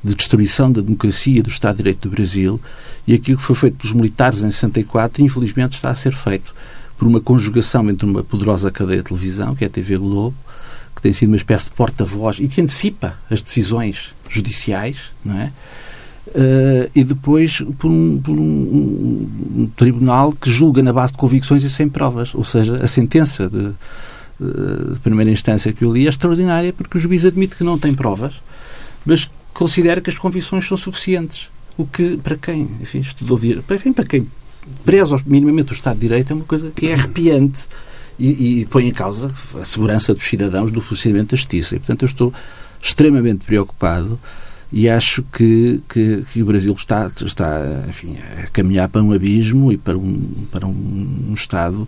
de 0.03 0.13
destruição 0.13 0.71
da 0.71 0.81
democracia 0.81 1.41
do 1.41 1.49
Estado 1.49 1.75
de 1.75 1.77
Direito 1.77 2.09
do 2.09 2.13
Brasil 2.13 2.59
e 3.07 3.13
aquilo 3.13 3.37
que 3.37 3.43
foi 3.43 3.55
feito 3.55 3.77
pelos 3.77 3.93
militares 3.93 4.43
em 4.43 4.51
64, 4.51 5.23
infelizmente, 5.23 5.75
está 5.75 5.89
a 5.89 5.95
ser 5.95 6.13
feito 6.13 6.53
por 6.97 7.07
uma 7.07 7.19
conjugação 7.19 7.89
entre 7.89 8.05
uma 8.05 8.23
poderosa 8.23 8.71
cadeia 8.71 8.99
de 8.99 9.05
televisão, 9.05 9.55
que 9.55 9.63
é 9.63 9.67
a 9.67 9.69
TV 9.69 9.97
Globo, 9.97 10.35
que 10.95 11.01
tem 11.01 11.13
sido 11.13 11.29
uma 11.29 11.37
espécie 11.37 11.65
de 11.65 11.71
porta-voz 11.71 12.37
e 12.39 12.47
que 12.47 12.61
antecipa 12.61 13.15
as 13.29 13.41
decisões 13.41 14.13
judiciais, 14.29 14.97
não 15.23 15.39
é? 15.39 15.51
Uh, 16.25 16.89
e 16.95 17.03
depois 17.03 17.61
por, 17.77 17.91
um, 17.91 18.17
por 18.17 18.31
um, 18.31 19.27
um, 19.57 19.71
tribunal 19.75 20.31
que 20.31 20.49
julga 20.49 20.81
na 20.81 20.93
base 20.93 21.11
de 21.11 21.17
convicções 21.17 21.63
e 21.63 21.69
sem 21.69 21.89
provas. 21.89 22.33
Ou 22.33 22.45
seja, 22.45 22.77
a 22.77 22.87
sentença 22.87 23.49
de, 23.49 23.71
de 24.93 24.99
primeira 25.01 25.29
instância 25.29 25.73
que 25.73 25.83
eu 25.83 25.91
li 25.91 26.05
é 26.05 26.09
extraordinária 26.09 26.71
porque 26.71 26.97
o 26.97 27.01
juiz 27.01 27.25
admite 27.25 27.57
que 27.57 27.63
não 27.63 27.77
tem 27.77 27.93
provas, 27.93 28.35
mas 29.05 29.29
considera 29.53 29.99
que 29.99 30.09
as 30.09 30.17
convicções 30.17 30.65
são 30.65 30.77
suficientes. 30.77 31.49
O 31.77 31.85
que, 31.85 32.17
para 32.17 32.37
quem, 32.37 32.69
enfim, 32.81 32.99
estudou 32.99 33.37
direito, 33.37 33.63
para 33.63 34.05
quem 34.05 34.25
preza 34.83 35.17
minimamente 35.25 35.71
o 35.71 35.75
Estado 35.75 35.95
de 35.95 36.01
Direito 36.01 36.31
é 36.31 36.35
uma 36.35 36.45
coisa 36.45 36.71
que 36.71 36.87
é 36.87 36.93
arrepiante 36.93 37.65
e, 38.17 38.61
e 38.61 38.65
põe 38.65 38.87
em 38.87 38.91
causa 38.91 39.31
a 39.59 39.65
segurança 39.65 40.13
dos 40.13 40.23
cidadãos 40.23 40.71
do 40.71 40.81
funcionamento 40.81 41.31
da 41.31 41.37
justiça. 41.37 41.75
E, 41.75 41.79
portanto, 41.79 42.03
eu 42.03 42.07
estou 42.07 42.33
extremamente 42.81 43.45
preocupado 43.45 44.19
e 44.71 44.89
acho 44.89 45.23
que, 45.31 45.81
que, 45.87 46.23
que, 46.31 46.41
o 46.41 46.45
Brasil 46.47 46.73
está, 46.73 47.09
está 47.23 47.61
enfim, 47.87 48.17
a 48.43 48.47
caminhar 48.47 48.89
para 48.89 49.03
um 49.03 49.13
abismo 49.13 49.71
e 49.71 49.77
para 49.77 49.97
um, 49.97 50.47
para 50.51 50.65
um 50.65 51.31
Estado 51.33 51.87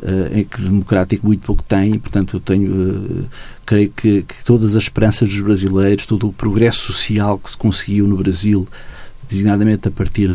uh, 0.00 0.38
em 0.38 0.44
que 0.44 0.62
democrático 0.62 1.26
muito 1.26 1.44
pouco 1.44 1.62
tem 1.64 1.94
e, 1.94 1.98
portanto, 1.98 2.36
eu 2.36 2.40
tenho, 2.40 2.70
uh, 2.70 3.24
creio 3.66 3.90
que, 3.90 4.22
que 4.22 4.44
todas 4.44 4.76
as 4.76 4.84
esperanças 4.84 5.28
dos 5.28 5.40
brasileiros, 5.40 6.06
todo 6.06 6.28
o 6.28 6.32
progresso 6.32 6.92
social 6.92 7.38
que 7.38 7.50
se 7.50 7.56
conseguiu 7.56 8.06
no 8.06 8.16
Brasil 8.16 8.68
designadamente 9.32 9.88
a 9.88 9.90
partir 9.90 10.30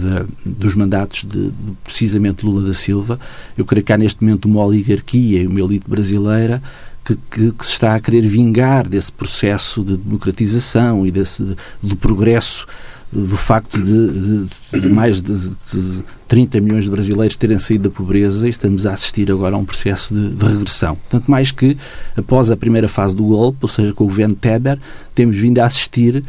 dos 0.46 0.76
mandatos 0.76 1.24
de, 1.24 1.50
de, 1.50 1.54
precisamente 1.84 2.46
Lula 2.46 2.68
da 2.68 2.74
Silva. 2.74 3.20
Eu 3.58 3.66
creio 3.66 3.86
que 3.86 3.94
há 3.94 3.98
neste 3.98 4.24
momento 4.24 4.46
uma 4.46 4.64
oligarquia 4.64 5.42
e 5.42 5.48
uma 5.48 5.60
elite 5.60 5.90
brasileira 5.90 6.62
que, 7.06 7.16
que, 7.32 7.52
que, 7.52 7.66
se 7.66 7.72
está 7.72 7.96
a 7.96 8.00
querer 8.00 8.22
vingar 8.22 8.88
desse 8.88 9.12
processo 9.12 9.84
de 9.84 9.96
democratização 9.96 11.06
e 11.06 11.12
desse, 11.12 11.44
de, 11.44 11.56
do 11.82 11.96
progresso 11.96 12.66
do 13.12 13.38
facto 13.38 13.82
de, 13.82 14.46
de, 14.74 14.82
de 14.82 14.90
mais 14.90 15.22
de, 15.22 15.34
de, 15.72 16.04
30 16.28 16.60
milhões 16.60 16.84
de 16.84 16.90
brasileiros 16.90 17.38
terem 17.38 17.58
saído 17.58 17.90
da 17.90 17.96
pobreza 17.96 18.46
e 18.46 18.50
estamos 18.50 18.86
a 18.86 18.94
assistir 18.94 19.32
agora 19.32 19.56
a 19.56 19.58
um 19.58 19.64
processo 19.64 20.14
de, 20.14 20.30
de, 20.34 20.46
regressão. 20.46 20.98
Tanto 21.10 21.32
mais 21.32 21.50
que, 21.50 21.78
após 22.18 22.52
a 22.52 22.58
primeira 22.58 22.90
fase 22.90 23.16
do 23.16 23.24
golpe, 23.24 23.60
ou 23.62 23.70
seja, 23.70 23.94
com 23.94 24.04
o 24.04 24.08
governo 24.08 24.36
Teber, 24.36 24.78
temos 25.16 25.38
vindo 25.38 25.60
a 25.60 25.66
assistir 25.66 26.22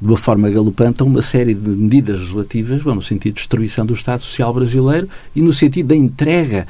de 0.00 0.06
uma 0.06 0.16
forma 0.16 0.50
galopante 0.50 1.02
a 1.02 1.04
uma 1.04 1.22
série 1.22 1.54
de 1.54 1.68
medidas 1.68 2.20
legislativas 2.20 2.82
vão 2.82 2.96
no 2.96 3.02
sentido 3.02 3.34
de 3.34 3.40
destruição 3.40 3.86
do 3.86 3.94
Estado 3.94 4.22
Social 4.22 4.52
brasileiro 4.52 5.08
e 5.34 5.40
no 5.40 5.52
sentido 5.52 5.88
da 5.88 5.96
entrega 5.96 6.66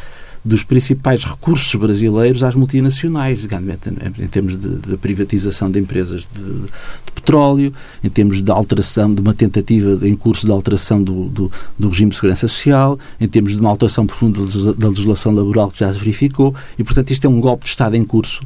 dos 0.47 0.63
principais 0.63 1.25
recursos 1.25 1.75
brasileiros 1.75 2.45
às 2.45 2.55
multinacionais, 2.55 3.45
em 3.45 4.29
termos 4.29 4.57
de, 4.57 4.69
de 4.77 4.97
privatização 4.97 5.69
de 5.69 5.81
empresas 5.81 6.29
de, 6.33 6.41
de, 6.41 7.13
petróleo, 7.13 7.75
em 8.03 8.09
termos 8.09 8.41
de 8.41 8.51
alteração, 8.53 9.13
de 9.13 9.21
uma 9.21 9.35
tentativa 9.35 9.97
de, 9.97 10.09
em 10.09 10.15
curso 10.15 10.47
de 10.47 10.53
alteração 10.53 11.03
do, 11.03 11.25
do, 11.25 11.53
do, 11.77 11.89
regime 11.89 12.13
de 12.13 12.17
segurança 12.17 12.47
social, 12.47 12.97
em 13.21 13.27
termos 13.27 13.55
de 13.55 13.61
uma 13.61 13.71
alteração 13.71 14.07
profunda 14.07 14.39
da 14.75 14.89
legislação 14.89 15.33
laboral 15.35 15.69
que 15.69 15.81
já 15.81 15.93
se 15.93 15.99
verificou, 15.99 16.55
e, 16.79 16.85
portanto, 16.85 17.11
isto 17.11 17.27
é 17.27 17.29
um 17.29 17.41
golpe 17.41 17.65
de 17.65 17.71
Estado 17.71 17.97
em 17.97 18.05
curso 18.05 18.41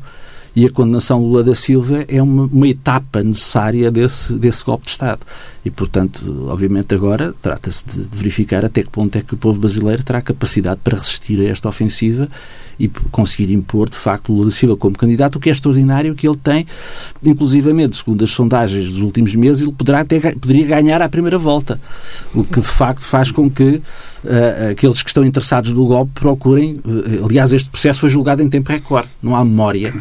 e 0.55 0.67
a 0.67 0.71
condenação 0.71 1.23
Lula 1.23 1.45
da 1.45 1.55
Silva 1.55 2.05
é 2.09 2.23
uma, 2.23 2.45
uma, 2.45 2.69
etapa 2.69 3.23
necessária 3.23 3.91
desse, 3.91 4.33
desse 4.35 4.65
golpe 4.65 4.85
de 4.85 4.91
Estado. 4.91 5.21
E, 5.65 5.71
portanto, 5.71 6.47
obviamente 6.49 6.95
agora 6.95 7.35
trata-se 7.41 7.85
de, 7.85 8.01
verificar 8.11 8.65
até 8.65 8.83
que 8.83 8.91
ponto 8.91 9.17
é 9.17 9.21
que 9.21 9.35
o 9.35 9.37
povo 9.37 9.61
brasileiro 9.61 10.03
terá 10.03 10.21
capacidade 10.21 10.81
para 10.83 10.97
resistir 10.97 11.41
a 11.41 11.45
esta 11.45 11.69
ofensiva 11.69 12.29
e 12.79 12.89
conseguir 12.89 13.53
impor, 13.53 13.91
de 13.91 13.97
facto, 13.97 14.33
Lula 14.33 14.47
da 14.47 14.51
Silva 14.51 14.75
como 14.75 14.97
candidato, 14.97 15.37
o 15.37 15.41
que 15.41 15.51
é 15.51 15.53
extraordinário 15.53 16.15
que 16.15 16.27
ele 16.27 16.39
tem, 16.39 16.67
inclusivamente, 17.23 17.99
segundo 17.99 18.25
as 18.25 18.31
sondagens 18.31 18.89
dos 18.89 19.03
últimos 19.03 19.35
meses, 19.35 19.61
ele 19.61 19.73
poderá 19.73 20.03
ter, 20.03 20.35
poderia 20.39 20.67
ganhar 20.67 21.03
à 21.03 21.09
primeira 21.09 21.37
volta, 21.37 21.79
o 22.35 22.43
que, 22.43 22.59
de 22.59 22.67
facto, 22.67 23.03
faz 23.03 23.31
com 23.31 23.51
que 23.51 23.83
uh, 24.25 24.71
aqueles 24.71 25.03
que 25.03 25.11
estão 25.11 25.23
interessados 25.23 25.73
no 25.73 25.87
golpe 25.87 26.13
procurem... 26.15 26.81
Uh, 26.83 27.27
aliás, 27.27 27.53
este 27.53 27.69
processo 27.69 28.01
foi 28.01 28.09
julgado 28.09 28.43
em 28.43 28.49
tempo 28.49 28.73
recorde, 28.73 29.11
não 29.23 29.37
há 29.37 29.45
memória 29.45 29.93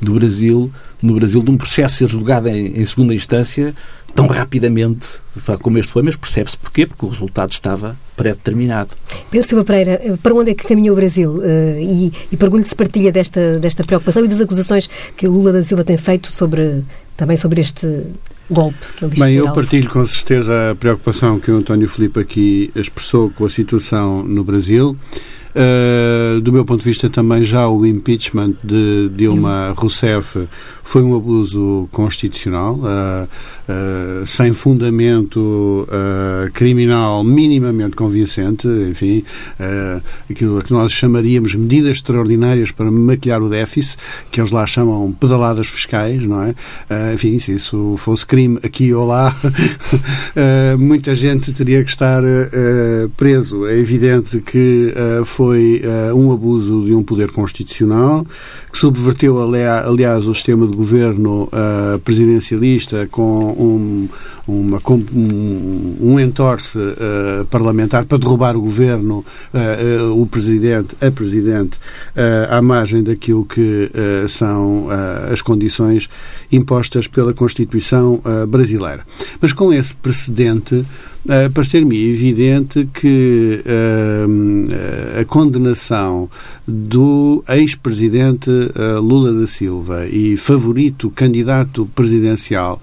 do 0.00 0.14
Brasil, 0.14 0.70
no 1.02 1.14
Brasil, 1.14 1.42
de 1.42 1.50
um 1.50 1.56
processo 1.56 1.96
ser 1.96 2.06
julgado 2.08 2.48
em, 2.48 2.80
em 2.80 2.84
segunda 2.84 3.14
instância 3.14 3.74
tão 4.16 4.26
rapidamente 4.26 5.18
como 5.60 5.78
este 5.78 5.92
foi, 5.92 6.02
mas 6.02 6.16
percebe-se 6.16 6.56
porquê, 6.56 6.86
porque 6.86 7.04
o 7.04 7.08
resultado 7.10 7.52
estava 7.52 7.94
pré-determinado. 8.16 8.90
Pedro 9.30 9.46
Silva 9.46 9.62
Pereira, 9.62 10.00
para 10.22 10.34
onde 10.34 10.52
é 10.52 10.54
que 10.54 10.66
caminhou 10.66 10.94
o 10.94 10.96
Brasil? 10.96 11.32
Uh, 11.32 11.78
e, 11.78 12.12
e 12.32 12.36
pergunto-lhe 12.36 12.66
se 12.66 12.74
partilha 12.74 13.12
desta, 13.12 13.58
desta 13.58 13.84
preocupação 13.84 14.24
e 14.24 14.28
das 14.28 14.40
acusações 14.40 14.88
que 15.14 15.28
Lula 15.28 15.52
da 15.52 15.62
Silva 15.62 15.84
tem 15.84 15.98
feito 15.98 16.32
sobre, 16.32 16.82
também 17.14 17.36
sobre 17.36 17.60
este 17.60 18.04
golpe 18.50 18.78
que 18.96 19.04
ele 19.04 19.20
Bem, 19.20 19.34
eu 19.34 19.52
partilho 19.52 19.90
com 19.90 20.04
certeza 20.06 20.70
a 20.70 20.74
preocupação 20.74 21.38
que 21.38 21.50
o 21.50 21.58
António 21.58 21.88
Filipe 21.88 22.18
aqui 22.18 22.70
expressou 22.74 23.30
com 23.30 23.44
a 23.44 23.50
situação 23.50 24.22
no 24.22 24.42
Brasil. 24.42 24.96
Uh, 25.56 26.38
do 26.42 26.52
meu 26.52 26.66
ponto 26.66 26.80
de 26.80 26.84
vista, 26.84 27.08
também 27.08 27.42
já 27.42 27.66
o 27.66 27.86
impeachment 27.86 28.52
de 28.62 29.08
Dilma 29.16 29.72
Rousseff 29.74 30.46
foi 30.86 31.02
um 31.02 31.16
abuso 31.16 31.88
constitucional, 31.90 32.74
uh, 32.76 33.24
uh, 33.24 34.26
sem 34.26 34.52
fundamento 34.52 35.88
criminal 36.54 37.24
minimamente 37.24 37.96
convincente, 37.96 38.68
enfim, 38.90 39.24
aquilo 40.30 40.62
que 40.62 40.72
nós 40.72 40.92
chamaríamos 40.92 41.54
medidas 41.54 41.96
extraordinárias 41.96 42.70
para 42.70 42.90
maquilhar 42.90 43.42
o 43.42 43.48
déficit, 43.48 43.96
que 44.30 44.40
eles 44.40 44.50
lá 44.50 44.66
chamam 44.66 45.10
pedaladas 45.12 45.66
fiscais, 45.66 46.22
não 46.22 46.42
é? 46.42 46.54
enfim, 47.14 47.38
se 47.38 47.52
isso 47.52 47.96
fosse 47.98 48.24
crime 48.24 48.58
aqui 48.62 48.92
ou 48.92 49.06
lá, 49.06 49.34
muita 50.78 51.14
gente 51.14 51.52
teria 51.52 51.82
que 51.82 51.90
estar 51.90 52.22
preso. 53.16 53.66
É 53.66 53.78
evidente 53.78 54.40
que 54.40 54.92
foi 55.24 55.82
uh, 55.84 56.14
um 56.14 56.32
abuso 56.32 56.84
de 56.84 56.94
um 56.94 57.02
poder 57.02 57.30
constitucional, 57.32 58.26
que 58.70 58.78
subverteu, 58.78 59.38
aliás, 59.40 60.26
o 60.26 60.34
sistema 60.34 60.66
de 60.66 60.75
governo 60.76 61.44
uh, 61.44 61.98
presidencialista 62.00 63.08
com 63.10 63.50
um, 63.52 64.08
uma, 64.46 64.78
um, 64.88 65.96
um 66.00 66.20
entorce 66.20 66.78
uh, 66.78 67.44
parlamentar 67.50 68.04
para 68.04 68.18
derrubar 68.18 68.56
o 68.56 68.60
governo, 68.60 69.24
o 70.14 70.26
presidente, 70.26 70.94
a 71.00 71.10
presidente, 71.10 71.78
à 72.48 72.60
margem 72.60 73.02
daquilo 73.02 73.44
que 73.44 73.90
são 74.28 74.88
as 75.32 75.42
condições 75.42 76.08
impostas 76.50 77.06
pela 77.06 77.32
Constituição 77.32 78.20
brasileira. 78.48 79.04
Mas 79.40 79.52
com 79.52 79.72
esse 79.72 79.94
precedente, 79.94 80.74
uh, 81.26 81.50
parecer-me 81.52 82.08
evidente 82.08 82.88
que 82.92 83.62
uh, 83.64 85.20
a 85.20 85.24
condenação 85.24 86.30
do 86.66 87.44
ex-presidente 87.48 88.50
uh, 88.50 89.00
Lula 89.00 89.32
da 89.32 89.46
Silva 89.46 90.06
e 90.06 90.36
favorito 90.36 91.10
candidato 91.10 91.88
presidencial 91.94 92.80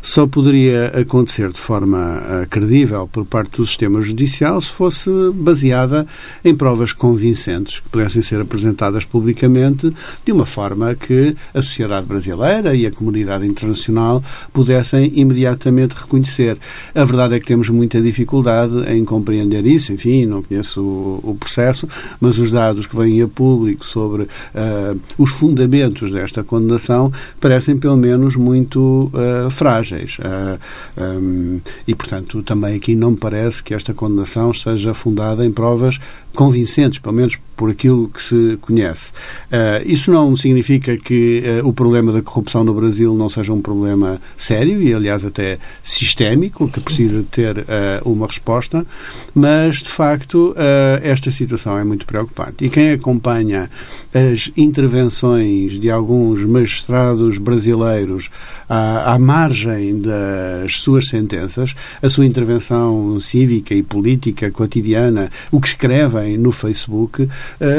só 0.00 0.26
poderia 0.26 0.92
acontecer 1.00 1.50
de 1.50 1.58
forma 1.58 1.98
uh, 1.98 2.48
credível 2.48 3.08
por 3.10 3.24
parte 3.24 3.58
do 3.58 3.66
sistema 3.66 4.00
judicial 4.00 4.60
se 4.60 4.70
fosse 4.70 5.10
baseada 5.34 6.06
em 6.44 6.54
provas 6.54 6.92
convincentes 6.92 7.80
que 7.80 7.88
pudessem 7.88 8.22
ser 8.22 8.40
apresentadas 8.40 9.04
publicamente 9.04 9.92
de 10.24 10.32
uma 10.32 10.46
forma 10.46 10.94
que 10.94 11.36
a 11.54 11.62
sociedade 11.62 12.06
brasileira 12.06 12.74
e 12.74 12.86
a 12.86 12.90
comunidade 12.90 13.46
internacional 13.46 14.22
pudessem 14.52 15.12
imediatamente 15.14 15.94
reconhecer. 15.94 16.56
A 16.94 17.04
verdade 17.04 17.34
é 17.34 17.40
que 17.40 17.46
temos 17.46 17.68
muita 17.68 18.00
dificuldade 18.00 18.74
em 18.92 19.04
compreender 19.04 19.66
isso, 19.66 19.92
enfim, 19.92 20.26
não 20.26 20.42
conheço 20.42 20.80
o, 20.80 21.36
processo, 21.38 21.88
mas 22.20 22.38
os 22.38 22.50
dados 22.50 22.86
que 22.86 22.96
vêm 22.96 23.22
a 23.22 23.28
público 23.28 23.84
sobre 23.84 24.22
uh, 24.22 25.00
os 25.16 25.30
fundamentos 25.30 26.10
desta 26.10 26.42
condenação 26.42 27.12
parecem 27.40 27.76
pelo 27.76 27.96
menos 27.96 28.36
muito 28.36 29.10
uh, 29.14 29.50
frágeis. 29.50 30.18
Uh, 30.18 30.22
ah, 30.24 30.58
um, 30.96 31.60
e, 31.86 31.94
portanto, 31.94 32.42
também 32.42 32.76
aqui 32.76 32.94
não 32.94 33.12
me 33.12 33.16
parece 33.16 33.62
que 33.62 33.74
esta 33.74 33.92
condenação 33.92 34.50
esteja 34.50 34.94
fundada 34.94 35.44
em 35.44 35.52
provas 35.52 35.98
convincentes, 36.34 36.98
pelo 36.98 37.14
menos 37.14 37.38
por 37.58 37.70
aquilo 37.70 38.08
que 38.08 38.22
se 38.22 38.56
conhece. 38.60 39.10
Uh, 39.50 39.82
isso 39.84 40.12
não 40.12 40.36
significa 40.36 40.96
que 40.96 41.42
uh, 41.60 41.66
o 41.66 41.72
problema 41.72 42.12
da 42.12 42.22
corrupção 42.22 42.62
no 42.62 42.72
Brasil 42.72 43.12
não 43.16 43.28
seja 43.28 43.52
um 43.52 43.60
problema 43.60 44.20
sério 44.36 44.80
e, 44.80 44.94
aliás, 44.94 45.24
até 45.24 45.58
sistémico, 45.82 46.68
que 46.68 46.78
precisa 46.78 47.24
ter 47.28 47.58
uh, 47.58 47.64
uma 48.04 48.28
resposta, 48.28 48.86
mas, 49.34 49.78
de 49.78 49.88
facto, 49.88 50.54
esta 51.02 51.30
situação 51.30 51.76
é 51.76 51.82
muito 51.82 52.06
preocupante. 52.06 52.64
E 52.64 52.70
quem 52.70 52.90
acompanha 52.90 53.68
as 54.14 54.50
intervenções 54.56 55.80
de 55.80 55.90
alguns 55.90 56.44
magistrados 56.44 57.38
brasileiros 57.38 58.30
à, 58.68 59.14
à 59.14 59.18
margem 59.18 60.00
das 60.00 60.76
suas 60.80 61.08
sentenças, 61.08 61.74
a 62.02 62.08
sua 62.08 62.26
intervenção 62.26 63.20
cívica 63.20 63.74
e 63.74 63.82
política 63.82 64.50
cotidiana, 64.50 65.30
o 65.50 65.60
que 65.60 65.68
escrevem 65.68 66.27
no 66.36 66.52
Facebook, 66.52 67.22
uh, 67.22 67.28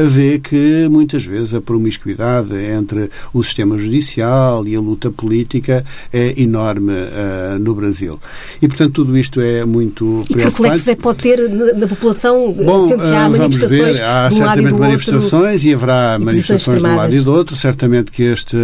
vê 0.07 0.39
que 0.39 0.87
muitas 0.89 1.23
vezes 1.23 1.53
a 1.53 1.61
promiscuidade 1.61 2.55
entre 2.55 3.09
o 3.33 3.43
sistema 3.43 3.77
judicial 3.77 4.65
e 4.67 4.75
a 4.75 4.79
luta 4.79 5.11
política 5.11 5.85
é 6.11 6.41
enorme 6.41 6.93
uh, 6.93 7.59
no 7.59 7.75
Brasil. 7.75 8.19
E, 8.61 8.67
portanto, 8.67 8.93
tudo 8.93 9.17
isto 9.17 9.41
é 9.41 9.65
muito 9.65 10.25
e 10.29 10.33
preocupante. 10.33 10.81
E 10.81 10.83
que 10.83 10.91
é 10.91 10.95
que 10.95 11.01
pode 11.01 11.19
ter 11.19 11.49
na, 11.49 11.87
população, 11.87 12.51
Bom, 12.53 12.87
sendo 12.87 13.05
já 13.05 13.25
há 13.25 13.29
manifestações 13.29 13.97
ver, 13.97 14.03
há 14.03 14.29
um 14.31 14.39
lado 14.39 14.61
e 14.61 14.67
do 14.67 14.77
manifestações 14.77 15.33
outro, 15.33 15.67
e 15.67 15.73
haverá 15.73 16.17
e 16.19 16.23
manifestações 16.23 16.81
de 16.81 16.87
um 16.87 16.95
lado 16.95 17.15
e 17.15 17.21
do 17.21 17.31
outro. 17.31 17.55
Certamente 17.55 18.11
que 18.11 18.23
este, 18.23 18.57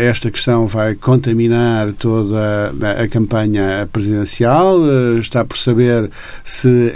esta 0.00 0.30
questão 0.30 0.66
vai 0.66 0.94
contaminar 0.94 1.92
toda 1.92 2.72
a 3.02 3.08
campanha 3.08 3.88
presidencial. 3.92 4.78
Está 5.18 5.44
por 5.44 5.56
saber 5.56 6.10
se 6.44 6.92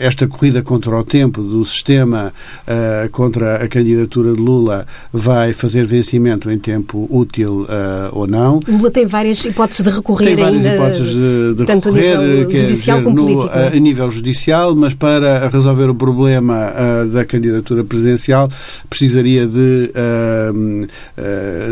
esta 0.00 0.26
corrida 0.26 0.62
contra 0.62 0.94
o 0.96 1.04
tempo 1.04 1.42
do 1.54 1.64
sistema 1.64 2.32
uh, 2.66 3.08
contra 3.10 3.56
a 3.56 3.68
candidatura 3.68 4.34
de 4.34 4.40
Lula 4.40 4.86
vai 5.12 5.52
fazer 5.52 5.86
vencimento 5.86 6.50
em 6.50 6.58
tempo 6.58 7.06
útil 7.10 7.62
uh, 7.62 8.10
ou 8.12 8.26
não. 8.26 8.60
Lula 8.66 8.90
tem 8.90 9.06
várias 9.06 9.44
hipóteses 9.44 9.84
de 9.84 9.90
recorrer 9.90 10.26
tem 10.26 10.36
várias 10.36 10.66
ainda, 10.66 10.74
hipóteses 10.74 11.12
de, 11.12 11.54
de 11.54 11.64
tanto 11.64 11.90
recorrer, 11.90 12.16
a 12.16 12.22
nível 12.22 12.50
judicial 12.50 12.98
dizer, 12.98 13.04
como 13.04 13.16
no, 13.16 13.22
político. 13.22 13.58
A, 13.58 13.66
a 13.66 13.80
nível 13.80 14.10
judicial, 14.10 14.76
mas 14.76 14.94
para 14.94 15.48
resolver 15.48 15.88
o 15.88 15.94
problema 15.94 16.72
uh, 16.72 17.08
da 17.08 17.24
candidatura 17.24 17.84
presidencial 17.84 18.48
precisaria 18.90 19.46
de 19.46 19.90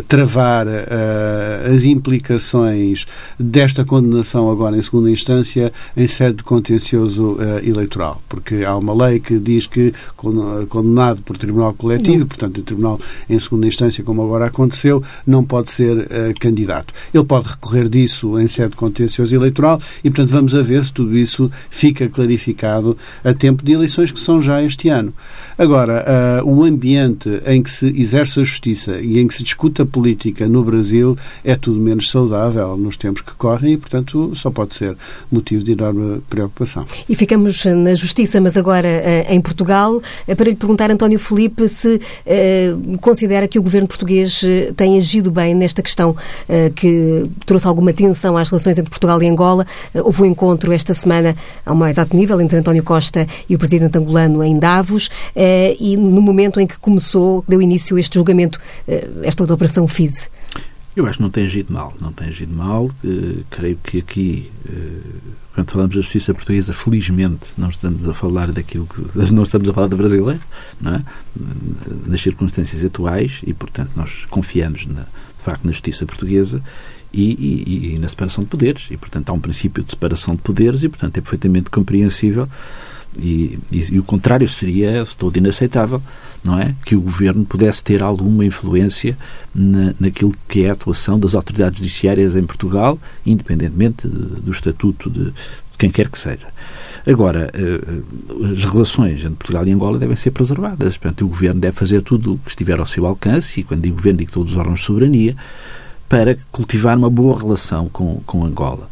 travar 0.08 0.66
as 1.74 1.84
implicações 1.84 3.06
desta 3.38 3.84
condenação 3.84 4.50
agora 4.50 4.76
em 4.76 4.82
segunda 4.82 5.10
instância 5.10 5.72
em 5.96 6.06
sede 6.06 6.38
de 6.38 6.42
contencioso 6.42 7.38
eleitoral, 7.62 8.20
porque 8.28 8.64
há 8.64 8.76
uma 8.76 9.06
lei 9.06 9.20
que 9.20 9.38
diz 9.38 9.66
que 9.72 9.92
condenado 10.68 11.22
por 11.22 11.36
tribunal 11.38 11.74
coletivo, 11.74 12.18
não. 12.18 12.26
portanto, 12.26 12.60
em 12.60 12.62
tribunal 12.62 13.00
em 13.28 13.40
segunda 13.40 13.66
instância, 13.66 14.04
como 14.04 14.22
agora 14.22 14.46
aconteceu, 14.46 15.02
não 15.26 15.44
pode 15.44 15.70
ser 15.70 15.96
uh, 15.96 16.38
candidato. 16.38 16.92
Ele 17.12 17.24
pode 17.24 17.48
recorrer 17.48 17.88
disso 17.88 18.38
em 18.38 18.46
sede 18.46 18.76
contencioso 18.76 19.34
eleitoral 19.34 19.80
e, 20.04 20.10
portanto, 20.10 20.30
vamos 20.30 20.54
a 20.54 20.62
ver 20.62 20.84
se 20.84 20.92
tudo 20.92 21.16
isso 21.16 21.50
fica 21.70 22.08
clarificado 22.08 22.96
a 23.24 23.32
tempo 23.32 23.64
de 23.64 23.72
eleições 23.72 24.12
que 24.12 24.20
são 24.20 24.42
já 24.42 24.62
este 24.62 24.88
ano. 24.88 25.12
Agora, 25.56 26.42
uh, 26.44 26.48
o 26.48 26.64
ambiente 26.64 27.28
em 27.46 27.62
que 27.62 27.70
se 27.70 27.86
exerce 27.86 28.40
a 28.40 28.44
justiça 28.44 29.00
e 29.00 29.18
em 29.18 29.26
que 29.26 29.34
se 29.34 29.42
discute 29.42 29.80
a 29.82 29.86
política 29.86 30.46
no 30.46 30.62
Brasil 30.62 31.16
é 31.44 31.56
tudo 31.56 31.80
menos 31.80 32.10
saudável 32.10 32.76
nos 32.76 32.96
tempos 32.96 33.22
que 33.22 33.32
correm 33.32 33.74
e, 33.74 33.76
portanto, 33.76 34.32
só 34.34 34.50
pode 34.50 34.74
ser 34.74 34.96
motivo 35.30 35.64
de 35.64 35.72
enorme 35.72 36.20
preocupação. 36.28 36.84
E 37.08 37.14
ficamos 37.14 37.64
na 37.64 37.94
justiça, 37.94 38.40
mas 38.40 38.56
agora 38.56 38.88
uh, 38.88 39.32
em 39.32 39.40
Portugal. 39.40 39.61
Eh, 40.26 40.34
para 40.34 40.48
lhe 40.48 40.56
perguntar, 40.56 40.90
António 40.90 41.18
Felipe, 41.18 41.68
se 41.68 41.96
uh, 41.96 42.98
considera 42.98 43.46
que 43.46 43.58
o 43.58 43.62
governo 43.62 43.86
português 43.86 44.42
eh, 44.44 44.72
tem 44.76 44.98
agido 44.98 45.30
bem 45.30 45.54
nesta 45.54 45.82
questão 45.82 46.10
uh, 46.10 46.72
que 46.74 47.30
trouxe 47.46 47.66
alguma 47.66 47.92
tensão 47.92 48.36
às 48.36 48.48
relações 48.48 48.78
entre 48.78 48.90
Portugal 48.90 49.22
e 49.22 49.28
Angola. 49.28 49.66
houve 49.94 50.22
um 50.22 50.26
encontro 50.26 50.72
esta 50.72 50.94
semana 50.94 51.36
ao 51.64 51.74
mais 51.74 51.98
alto 51.98 52.16
nível 52.16 52.40
entre 52.40 52.58
António 52.58 52.82
Costa 52.82 53.26
e 53.48 53.54
o 53.54 53.58
presidente 53.58 53.96
angolano 53.98 54.42
em 54.42 54.58
Davos 54.58 55.10
e 55.78 55.96
no 55.96 56.20
momento 56.20 56.60
em 56.60 56.66
que 56.66 56.78
começou, 56.78 57.44
deu 57.48 57.60
início 57.60 57.98
este 57.98 58.14
julgamento, 58.14 58.58
esta 59.22 59.42
outra 59.42 59.54
operação 59.54 59.86
FISE. 59.86 60.28
Eu 60.94 61.06
acho 61.06 61.16
que 61.16 61.22
não 61.22 61.30
tem 61.30 61.44
agido 61.44 61.72
mal, 61.72 61.94
não 62.00 62.12
tem 62.12 62.28
agido 62.28 62.54
mal. 62.54 62.84
Uh, 63.02 63.44
creio 63.48 63.78
que 63.82 63.98
aqui, 63.98 64.50
uh, 64.68 65.20
quando 65.54 65.70
falamos 65.70 65.94
da 65.94 66.00
justiça 66.00 66.32
portuguesa, 66.32 66.72
felizmente 66.72 67.50
não 67.58 67.68
estamos 67.68 68.08
a 68.08 68.14
falar 68.14 68.50
daquilo 68.52 68.86
que. 68.86 69.02
não 69.32 69.42
estamos 69.42 69.68
a 69.68 69.72
falar 69.72 69.88
da 69.88 69.96
brasileira, 69.96 70.40
não 70.80 70.94
é? 70.94 71.04
nas 72.06 72.20
circunstâncias 72.20 72.84
atuais 72.84 73.40
e, 73.46 73.52
portanto, 73.52 73.90
nós 73.94 74.24
confiamos, 74.26 74.86
na, 74.86 75.02
de 75.02 75.44
facto, 75.44 75.64
na 75.64 75.72
justiça 75.72 76.06
portuguesa 76.06 76.62
e, 77.12 77.32
e, 77.32 77.94
e, 77.94 77.98
na 77.98 78.08
separação 78.08 78.44
de 78.44 78.50
poderes. 78.50 78.88
E, 78.90 78.96
portanto, 78.96 79.28
há 79.28 79.32
um 79.32 79.40
princípio 79.40 79.84
de 79.84 79.90
separação 79.90 80.34
de 80.34 80.40
poderes 80.40 80.82
e, 80.82 80.88
portanto, 80.88 81.18
é 81.18 81.20
perfeitamente 81.20 81.70
compreensível 81.70 82.48
e, 83.18 83.58
e, 83.70 83.94
e, 83.94 83.98
o 83.98 84.04
contrário 84.04 84.46
seria 84.48 85.04
todo 85.18 85.36
inaceitável, 85.36 86.02
não 86.42 86.58
é? 86.58 86.74
Que 86.84 86.96
o 86.96 87.00
governo 87.00 87.44
pudesse 87.44 87.84
ter 87.84 88.02
alguma 88.02 88.44
influência 88.44 89.16
na, 89.54 89.94
naquilo 90.00 90.32
que 90.48 90.64
é 90.64 90.70
a 90.70 90.72
atuação 90.72 91.18
das 91.18 91.34
autoridades 91.34 91.78
judiciárias 91.78 92.34
em 92.36 92.44
Portugal, 92.44 92.98
independentemente 93.24 94.08
de, 94.08 94.40
do 94.40 94.50
estatuto 94.50 95.10
de, 95.10 95.26
de, 95.26 95.32
quem 95.78 95.90
quer 95.90 96.08
que 96.08 96.18
seja. 96.18 96.46
Agora, 97.06 97.50
eh, 97.52 98.50
as 98.52 98.64
relações 98.64 99.20
entre 99.20 99.34
Portugal 99.34 99.66
e 99.66 99.72
Angola 99.72 99.98
devem 99.98 100.16
ser 100.16 100.30
preservadas. 100.30 100.96
Portanto, 100.96 101.24
o 101.24 101.28
governo 101.28 101.60
deve 101.60 101.76
fazer 101.76 102.00
tudo 102.02 102.34
o 102.34 102.38
que 102.38 102.50
estiver 102.50 102.78
ao 102.78 102.86
seu 102.86 103.06
alcance, 103.06 103.60
e 103.60 103.64
quando 103.64 103.82
digo 103.82 103.96
governo, 103.96 104.20
digo 104.20 104.30
todos 104.30 104.52
os 104.52 104.58
órgãos 104.58 104.80
de 104.80 104.86
soberania, 104.86 105.36
para 106.08 106.36
cultivar 106.52 106.96
uma 106.96 107.10
boa 107.10 107.36
relação 107.36 107.88
com, 107.88 108.20
com 108.24 108.44
Angola. 108.44 108.88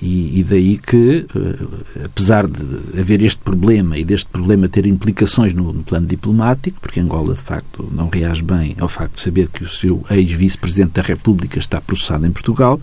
E, 0.00 0.38
e, 0.38 0.44
daí 0.44 0.78
que, 0.78 1.26
uh, 1.34 2.04
apesar 2.04 2.46
de 2.46 2.98
haver 2.98 3.22
este 3.22 3.38
problema 3.38 3.98
e 3.98 4.04
deste 4.04 4.28
problema 4.28 4.68
ter 4.68 4.86
implicações 4.86 5.52
no, 5.52 5.72
no, 5.72 5.82
plano 5.82 6.06
diplomático, 6.06 6.80
porque 6.80 7.00
Angola 7.00 7.34
de 7.34 7.40
facto 7.40 7.88
não 7.92 8.08
reage 8.08 8.42
bem 8.42 8.76
ao 8.78 8.88
facto 8.88 9.14
de 9.14 9.20
saber 9.20 9.48
que 9.48 9.64
o 9.64 9.68
seu 9.68 10.04
ex-vice-presidente 10.08 10.92
da 10.92 11.02
República 11.02 11.58
está 11.58 11.80
processado 11.80 12.24
em 12.24 12.30
Portugal, 12.30 12.80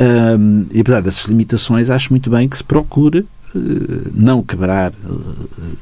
uh, 0.00 0.66
e 0.72 0.80
apesar 0.80 1.00
dessas 1.00 1.26
limitações, 1.26 1.90
acho 1.90 2.12
muito 2.12 2.28
bem 2.28 2.48
que 2.48 2.56
se 2.56 2.64
procure 2.64 3.20
uh, 3.20 3.28
não 4.12 4.42
quebrar 4.42 4.92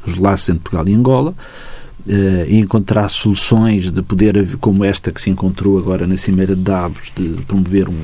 os 0.06 0.18
laços 0.18 0.50
entre 0.50 0.60
Portugal 0.60 0.86
e 0.86 0.94
Angola, 0.94 1.30
uh, 1.30 1.73
e 2.06 2.58
encontrar 2.58 3.08
soluções 3.08 3.90
de 3.90 4.02
poder, 4.02 4.56
como 4.60 4.84
esta 4.84 5.10
que 5.10 5.20
se 5.20 5.30
encontrou 5.30 5.78
agora 5.78 6.06
na 6.06 6.16
Cimeira 6.16 6.54
de 6.54 6.60
Davos, 6.60 7.10
de 7.16 7.42
promover 7.48 7.88
um, 7.88 7.94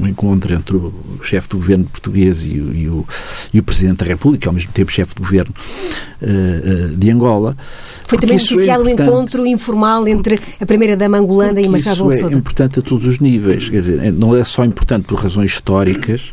um 0.00 0.06
encontro 0.06 0.54
entre 0.54 0.76
o 0.76 0.92
chefe 1.22 1.48
do 1.48 1.56
governo 1.56 1.84
português 1.84 2.44
e 2.44 2.60
o, 2.60 2.74
e 2.74 2.88
o, 2.88 3.06
e 3.52 3.58
o 3.58 3.62
Presidente 3.62 3.98
da 3.98 4.06
República, 4.06 4.48
ao 4.48 4.52
mesmo 4.52 4.70
tempo 4.72 4.92
chefe 4.92 5.14
de 5.14 5.20
governo 5.20 5.52
uh, 6.22 6.96
de 6.96 7.10
Angola. 7.10 7.56
Foi 8.06 8.18
também 8.18 8.36
iniciado 8.36 8.88
é 8.88 8.92
um 8.92 8.94
encontro 8.94 9.46
informal 9.46 10.06
entre 10.06 10.38
a 10.60 10.66
primeira-dama 10.66 11.18
angolana 11.18 11.60
e 11.60 11.68
Machado 11.68 12.08
de 12.08 12.18
Sousa. 12.18 12.36
é 12.36 12.38
importante 12.38 12.78
a 12.78 12.82
todos 12.82 13.04
os 13.04 13.18
níveis. 13.18 13.68
Quer 13.68 13.82
dizer, 13.82 14.12
não 14.12 14.36
é 14.36 14.44
só 14.44 14.64
importante 14.64 15.04
por 15.04 15.18
razões 15.18 15.52
históricas, 15.52 16.32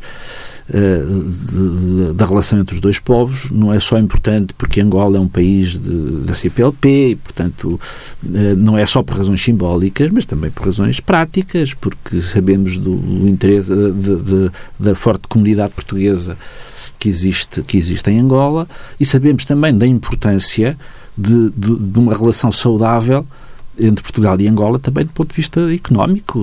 uh, 0.69 2.13
da 2.13 2.25
relação 2.25 2.59
entre 2.59 2.75
os 2.75 2.81
dois 2.81 2.99
povos. 2.99 3.49
Não 3.51 3.73
é 3.73 3.79
só 3.79 3.97
importante 3.97 4.53
porque 4.53 4.81
Angola 4.81 5.17
é 5.17 5.19
um 5.19 5.27
país 5.27 5.77
de, 5.77 6.21
da 6.21 6.33
CPLP 6.33 7.11
e, 7.11 7.15
portanto, 7.15 7.79
uh, 8.23 8.63
não 8.63 8.77
é 8.77 8.85
só 8.85 9.01
por 9.03 9.17
razões 9.17 9.41
simbólicas, 9.41 10.09
mas 10.11 10.25
também 10.25 10.51
por 10.51 10.65
razões 10.65 10.99
práticas, 10.99 11.73
porque 11.73 12.21
sabemos 12.21 12.77
do, 12.77 12.95
do 12.95 13.27
interesse 13.27 13.69
de, 13.69 14.15
de, 14.15 14.51
da 14.79 14.95
forte 14.95 15.27
comunidade 15.27 15.73
portuguesa 15.73 16.37
que 16.99 17.09
existe, 17.09 17.61
que 17.61 17.77
existe 17.77 18.09
em 18.09 18.19
Angola 18.19 18.67
e 18.99 19.05
sabemos 19.05 19.45
também 19.45 19.77
da 19.77 19.85
importância 19.85 20.77
de, 21.17 21.49
de, 21.49 21.75
de 21.75 21.99
uma 21.99 22.13
relação 22.13 22.51
saudável 22.51 23.25
entre 23.79 24.01
Portugal 24.03 24.39
e 24.39 24.47
Angola 24.47 24.79
também 24.79 25.05
do 25.05 25.11
ponto 25.11 25.29
de 25.29 25.35
vista 25.35 25.73
económico, 25.73 26.39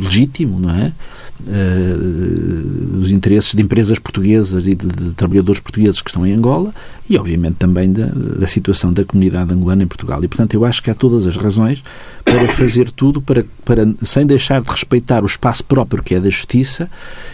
legítimo, 0.00 0.58
não 0.58 0.70
é? 0.70 0.92
Uh, 1.40 2.98
os 3.00 3.10
interesses 3.10 3.54
de 3.54 3.62
empresas 3.62 3.98
portuguesas 3.98 4.66
e 4.66 4.74
de, 4.74 4.86
de, 4.86 5.10
trabalhadores 5.10 5.60
portugueses 5.60 6.00
que 6.00 6.08
estão 6.08 6.26
em 6.26 6.32
Angola 6.32 6.72
e, 7.08 7.18
obviamente, 7.18 7.56
também 7.56 7.92
da, 7.92 8.06
da, 8.06 8.46
situação 8.46 8.92
da 8.92 9.04
comunidade 9.04 9.52
angolana 9.52 9.82
em 9.82 9.86
Portugal. 9.86 10.22
E, 10.24 10.28
portanto, 10.28 10.54
eu 10.54 10.64
acho 10.64 10.82
que 10.82 10.90
há 10.90 10.94
todas 10.94 11.26
as 11.26 11.36
razões 11.36 11.82
para 12.24 12.48
fazer 12.48 12.90
tudo 12.90 13.20
para, 13.20 13.44
para 13.64 13.86
sem 14.02 14.26
deixar 14.26 14.62
de 14.62 14.70
respeitar 14.70 15.22
o 15.22 15.26
espaço 15.26 15.64
próprio 15.64 16.02
que 16.02 16.14
é 16.14 16.20
da 16.20 16.30
justiça 16.30 16.88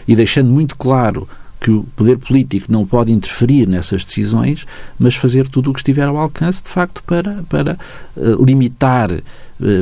e 0.09 0.17
deixando 0.17 0.51
muito 0.51 0.77
claro 0.77 1.29
que 1.61 1.71
o 1.71 1.85
poder 1.95 2.17
político 2.17 2.73
não 2.73 2.87
pode 2.87 3.13
interferir 3.13 3.69
nessas 3.69 4.03
decisões, 4.03 4.67
mas 4.99 5.15
fazer 5.15 5.47
tudo 5.47 5.71
o 5.71 5.75
que 5.75 5.81
estiver 5.81 6.09
ao 6.09 6.17
alcance, 6.17 6.63
de 6.63 6.71
facto, 6.71 7.03
para, 7.05 7.45
para 7.49 7.79
uh, 8.17 8.43
limitar 8.43 9.11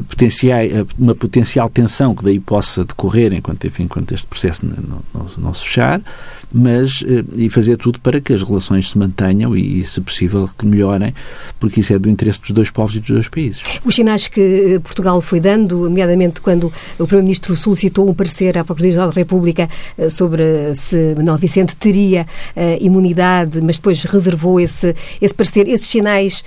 potencial, 0.09 0.59
uh, 0.65 0.87
uma 0.99 1.15
potencial 1.15 1.69
tensão 1.69 2.17
que 2.17 2.25
daí 2.25 2.41
possa 2.41 2.85
decorrer 2.85 3.33
enquanto, 3.33 3.65
enfim, 3.65 3.85
enquanto 3.85 4.13
este 4.13 4.27
processo 4.27 4.67
não, 4.67 5.01
não, 5.15 5.27
não 5.39 5.55
se 5.55 5.65
fechar, 5.65 6.01
mas 6.53 7.05
e 7.37 7.49
fazer 7.49 7.77
tudo 7.77 8.01
para 8.01 8.21
que 8.21 8.33
as 8.33 8.43
relações 8.43 8.91
se 8.91 8.99
mantenham 8.99 9.57
e, 9.57 9.85
se 9.85 10.01
possível, 10.01 10.49
que 10.59 10.67
melhorem, 10.67 11.15
porque 11.59 11.81
isso 11.81 11.93
é 11.93 11.99
do 11.99 12.09
interesse 12.09 12.41
dos 12.41 12.51
dois 12.51 12.71
povos 12.71 12.97
e 12.97 13.01
dos 13.01 13.11
dois 13.11 13.29
países. 13.29 13.63
Os 13.85 13.95
sinais 13.95 14.29
que 14.29 14.81
Portugal 14.83 15.21
foi 15.21 15.41
dando, 15.41 15.79
nomeadamente 15.85 16.41
quando 16.41 16.73
o 16.99 17.05
Primeiro-Ministro 17.05 17.57
solicitou 17.57 18.09
um 18.09 18.15
parecer 18.15 18.57
à 18.59 18.65
Procuradoria 18.65 19.07
da 19.07 19.11
República 19.11 19.69
sobre 20.09 20.75
se 20.75 21.15
Manuel 21.17 21.37
Vicente 21.39 21.77
teria 21.77 22.27
imunidade, 22.81 23.61
mas 23.61 23.77
depois 23.77 24.03
reservou 24.05 24.61
esse, 24.61 24.95
esse 25.21 25.35
parecer. 25.35 25.69
Esses 25.69 25.87
sinais, 25.87 26.45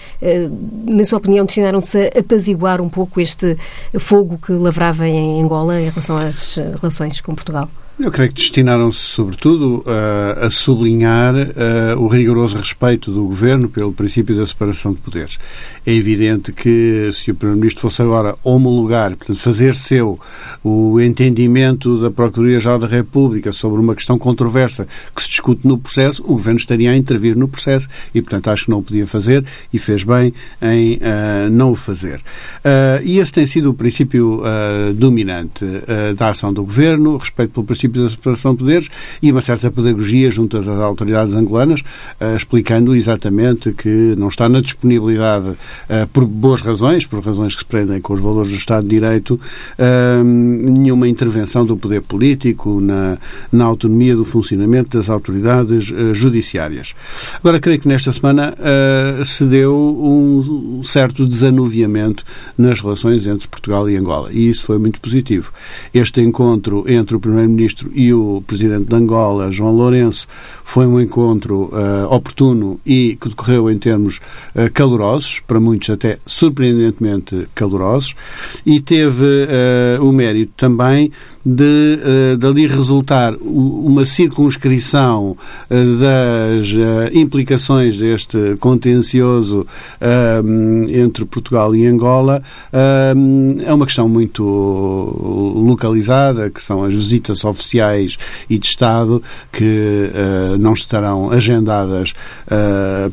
na 0.88 1.04
sua 1.04 1.18
opinião, 1.18 1.46
destinaram-se 1.46 1.98
a 2.16 2.20
apaziguar 2.20 2.82
um 2.82 2.90
pouco 2.90 3.20
este 3.20 3.58
fogo 4.00 4.38
que 4.38 4.52
lavrava 4.52 5.08
em 5.08 5.42
Angola 5.42 5.80
em 5.80 5.90
relação 5.90 6.18
às 6.18 6.58
eh, 6.58 6.74
relações 6.80 7.22
com 7.22 7.36
Portugal? 7.36 7.70
Eu 8.00 8.12
creio 8.12 8.30
que 8.30 8.36
destinaram-se, 8.36 8.98
sobretudo, 9.00 9.84
a, 9.86 10.48
a 10.48 10.50
sublinhar 10.50 11.36
o 11.98 12.08
rigoroso 12.08 12.58
respeito 12.58 13.12
do 13.12 13.26
governo 13.26 13.70
pelo 13.70 13.92
princípio 13.92 14.36
da 14.36 14.46
separação 14.46 14.92
de 14.92 14.98
poderes. 14.98 15.38
É 15.86 15.94
evidente 15.94 16.52
que, 16.52 17.10
se 17.14 17.32
o 17.32 17.36
Primeiro-Ministro 17.36 17.82
fosse 17.82 18.02
agora 18.02 18.36
homologar, 18.44 19.16
portanto, 19.16 19.40
fazer 19.40 19.76
seu 19.76 20.20
o 20.64 21.00
entendimento 21.00 22.00
da 22.02 22.10
Procuradoria-Geral 22.10 22.80
da 22.80 22.88
República 22.88 23.52
sobre 23.52 23.80
uma 23.80 23.94
questão 23.94 24.18
controversa 24.18 24.88
que 25.16 25.22
se 25.22 25.30
discute 25.30 25.68
no 25.68 25.78
processo, 25.78 26.24
o 26.24 26.34
governo 26.34 26.60
estaria 26.60 26.92
a 26.92 26.96
intervir 26.96 27.36
no 27.36 27.48
processo 27.48 27.88
e, 28.16 28.22
portanto, 28.22 28.50
acho 28.50 28.66
que 28.66 28.72
não 28.72 28.80
o 28.80 28.84
podia 28.84 29.06
fazer 29.06 29.44
e 29.72 29.78
fez 29.78 30.04
bem 30.04 30.34
em 30.62 30.96
uh, 30.96 31.50
não 31.52 31.72
o 31.72 31.76
fazer. 31.76 32.18
Uh, 32.18 33.04
e 33.04 33.20
esse 33.20 33.32
tem 33.32 33.46
sido 33.46 33.70
o 33.70 33.74
princípio 33.74 34.42
uh, 34.42 34.94
dominante 34.94 35.66
da 36.16 36.30
ação 36.30 36.54
do 36.54 36.64
governo, 36.64 37.18
respeito 37.18 37.52
pelo 37.52 37.66
princípio 37.66 37.91
da 38.00 38.10
separação 38.10 38.54
de 38.54 38.60
poderes 38.60 38.90
e 39.22 39.32
uma 39.32 39.42
certa 39.42 39.72
pedagogia 39.72 40.32
junto 40.32 40.58
às 40.58 40.68
autoridades 40.68 41.34
angolanas, 41.34 41.82
uh, 41.82 42.36
explicando 42.36 42.96
exatamente 42.96 43.72
que 43.74 44.16
não 44.18 44.30
está 44.30 44.48
na 44.50 44.62
disponibilidade, 44.62 45.50
uh, 45.50 46.08
por 46.12 46.26
boas 46.26 46.62
razões, 46.62 47.06
por 47.06 47.24
razões 47.24 47.54
que 47.54 47.60
se 47.60 47.66
prendem 47.66 48.00
com 48.02 48.14
os 48.14 48.20
valores 48.20 48.52
do 48.52 48.58
Estado 48.58 48.84
de 48.84 48.90
Direito, 48.90 49.34
uh, 49.34 50.24
nenhuma 50.24 51.08
intervenção 51.08 51.66
do 51.66 51.78
poder 51.78 52.02
político 52.02 52.80
na, 52.82 53.18
na 53.52 53.66
autonomia 53.66 54.16
do 54.16 54.26
funcionamento 54.26 54.98
das 54.98 55.10
autoridades 55.10 55.86
judiciárias. 56.14 56.94
Agora, 57.36 57.60
creio 57.60 57.80
que 57.80 57.88
nesta 57.88 58.12
semana 58.12 58.54
se 59.26 59.46
deu 59.46 59.76
um 59.76 60.82
certo 60.84 61.26
desanuviamento 61.26 62.24
nas 62.58 62.80
relações 62.80 63.26
entre 63.28 63.48
Portugal 63.48 63.90
e 63.90 63.98
Angola 63.98 64.32
e 64.32 64.50
isso 64.50 64.66
foi 64.66 64.78
muito 64.78 65.00
positivo. 65.00 65.52
Este 65.94 66.22
encontro 66.22 66.84
entre 66.88 67.16
o 67.16 67.20
Primeiro-Ministro 67.20 67.71
Primeiro-Ministro 67.72 67.92
e 67.94 68.14
o 68.14 68.44
Presidente 68.46 68.86
de 68.86 68.96
Angola, 68.96 69.52
João 69.52 69.76
Lourenço, 69.76 70.28
foi 70.64 70.86
um 70.86 71.00
encontro 71.00 71.70
uh, 71.72 72.14
oportuno 72.14 72.80
e 72.86 73.18
que 73.20 73.30
decorreu 73.30 73.70
em 73.70 73.78
termos 73.78 74.20
uh, 74.56 74.72
calorosos, 74.74 75.42
para 75.48 75.60
muitos 75.60 75.90
até 75.90 76.20
surpreendentemente 76.26 77.48
calorosos, 77.56 78.16
e 78.66 78.80
teve 78.80 79.26
uh, 79.26 80.04
o 80.04 80.12
mérito 80.12 80.54
também 80.56 81.12
de 81.46 82.00
uh, 82.34 82.38
dali 82.38 82.68
resultar 82.68 83.34
uma 83.42 84.06
circunscrição 84.06 85.32
uh, 85.32 85.38
das 85.98 86.72
uh, 86.72 87.18
implicações 87.18 87.98
deste 87.98 88.56
contencioso 88.60 89.66
entre 90.90 91.26
Portugal 91.26 91.76
e 91.76 91.86
Angola 91.86 92.42
é 92.72 93.74
uma 93.74 93.86
questão 93.86 94.08
muito 94.08 94.44
localizada, 94.44 96.50
que 96.50 96.62
são 96.62 96.84
as 96.84 96.94
visitas 96.94 97.44
oficiais 97.44 98.18
e 98.50 98.58
de 98.58 98.68
Estado 98.68 99.22
que 99.52 100.10
não 100.60 100.74
estarão 100.74 101.32
agendadas 101.32 102.14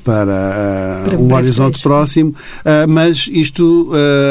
para, 0.05 1.03
para 1.05 1.19
um 1.19 1.33
horizonte 1.33 1.83
próximo, 1.83 2.35
mas 2.89 3.29
isto, 3.31 3.91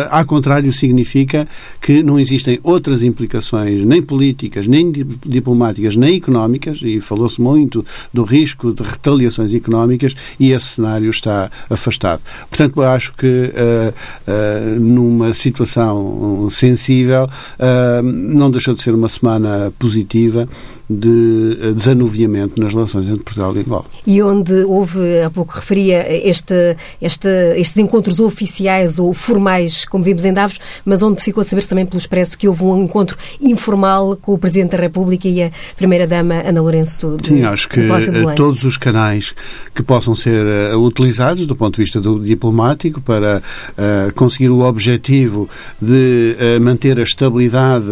ao 0.10 0.26
contrário, 0.26 0.72
significa 0.74 1.48
que 1.82 2.04
não 2.04 2.20
existem 2.20 2.60
outras 2.64 3.02
implicações 3.02 3.87
nem 3.88 4.02
políticas, 4.02 4.67
nem 4.67 4.91
diplomáticas, 5.26 5.95
nem 5.95 6.15
económicas, 6.15 6.80
e 6.84 7.00
falou-se 7.00 7.41
muito 7.41 7.86
do 8.13 8.23
risco 8.23 8.73
de 8.73 8.84
retaliações 8.84 9.54
económicas, 9.54 10.15
e 10.39 10.52
esse 10.52 10.65
cenário 10.65 11.10
está 11.10 11.50
afastado. 11.69 12.21
Portanto, 12.50 12.82
acho 12.82 13.13
que 13.13 13.26
uh, 13.26 13.93
uh, 14.28 14.80
numa 14.80 15.34
situação 15.34 16.50
sensível, 16.52 17.26
uh, 17.26 18.04
não 18.04 18.52
deixou 18.52 18.73
de 18.73 18.82
ser 18.82 18.93
uma 18.93 19.08
semana 19.08 19.71
positiva 19.80 20.47
de 20.89 21.58
eh, 21.62 21.73
desanuviamento 21.73 22.60
nas 22.60 22.73
relações 22.73 23.08
entre 23.08 23.23
Portugal 23.23 23.56
e 23.56 23.60
Angola. 23.60 23.85
E 24.06 24.21
onde 24.21 24.54
houve, 24.63 25.21
há 25.21 25.29
pouco 25.29 25.54
referia, 25.54 26.06
este, 26.27 26.77
este, 27.02 27.27
estes 27.58 27.77
encontros 27.77 28.19
oficiais 28.19 28.98
ou 28.98 29.13
formais, 29.13 29.83
como 29.85 30.04
vimos 30.04 30.23
em 30.23 30.31
Davos, 30.31 30.60
mas 30.85 31.02
onde 31.04 31.21
ficou 31.21 31.42
a 31.42 31.44
saber-se 31.44 31.69
também 31.69 31.85
pelo 31.85 31.98
Expresso 31.98 32.38
que 32.38 32.48
houve 32.48 32.63
um 32.63 32.83
encontro 32.83 33.17
informal 33.42 34.15
com 34.15 34.33
o 34.33 34.38
Presidente 34.38 34.71
da 34.71 34.77
República 34.77 35.27
e 35.27 35.44
a 35.44 35.52
Primeira-Dama 35.75 36.35
Ana 36.35 36.62
Lourenço 36.62 37.17
de, 37.21 37.27
Sim, 37.27 37.44
acho 37.44 37.67
que 37.67 37.81
eh, 37.81 38.33
todos 38.35 38.63
os 38.63 38.77
canais 38.77 39.35
que 39.75 39.83
possam 39.83 40.15
ser 40.15 40.44
uh, 40.46 40.79
utilizados 40.79 41.46
do 41.46 41.56
ponto 41.56 41.75
de 41.75 41.81
vista 41.81 42.00
do 42.00 42.19
diplomático 42.19 43.02
para 43.02 43.42
uh, 43.42 44.13
conseguir 44.13 44.50
o 44.50 44.62
objetivo 44.62 45.50
de 45.81 46.35
uh, 46.40 46.62
manter 46.62 47.00
a 47.00 47.04
estabilidade 47.04 47.85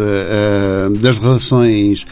das 1.00 1.18
relações 1.18 2.06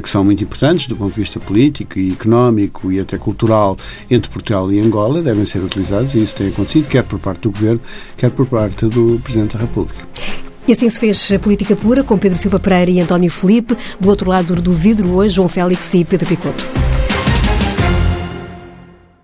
que 0.00 0.08
são 0.08 0.24
muito 0.24 0.42
importantes 0.42 0.86
do 0.86 0.96
ponto 0.96 1.10
de 1.10 1.20
vista 1.20 1.40
político 1.40 1.98
e 1.98 2.12
económico 2.12 2.92
e 2.92 3.00
até 3.00 3.18
cultural 3.18 3.76
entre 4.10 4.30
Portugal 4.30 4.72
e 4.72 4.80
Angola 4.80 5.20
devem 5.20 5.44
ser 5.44 5.58
utilizados 5.58 6.14
e 6.14 6.22
isso 6.22 6.34
tem 6.34 6.48
acontecido 6.48 6.88
quer 6.88 7.02
por 7.02 7.18
parte 7.18 7.42
do 7.42 7.50
Governo, 7.50 7.80
quer 8.16 8.30
por 8.30 8.46
parte 8.46 8.86
do 8.86 9.20
Presidente 9.22 9.56
da 9.56 9.60
República. 9.60 10.06
E 10.66 10.72
assim 10.72 10.88
se 10.88 11.00
fez 11.00 11.32
a 11.32 11.38
política 11.38 11.74
pura 11.74 12.04
com 12.04 12.16
Pedro 12.16 12.38
Silva 12.38 12.60
Pereira 12.60 12.90
e 12.90 13.00
António 13.00 13.30
Felipe. 13.30 13.76
Do 13.98 14.08
outro 14.08 14.30
lado 14.30 14.54
do 14.54 14.72
vidro 14.72 15.10
hoje, 15.12 15.34
João 15.34 15.48
Félix 15.48 15.92
e 15.94 16.04
Pedro 16.04 16.26
Picoto. 16.26 17.01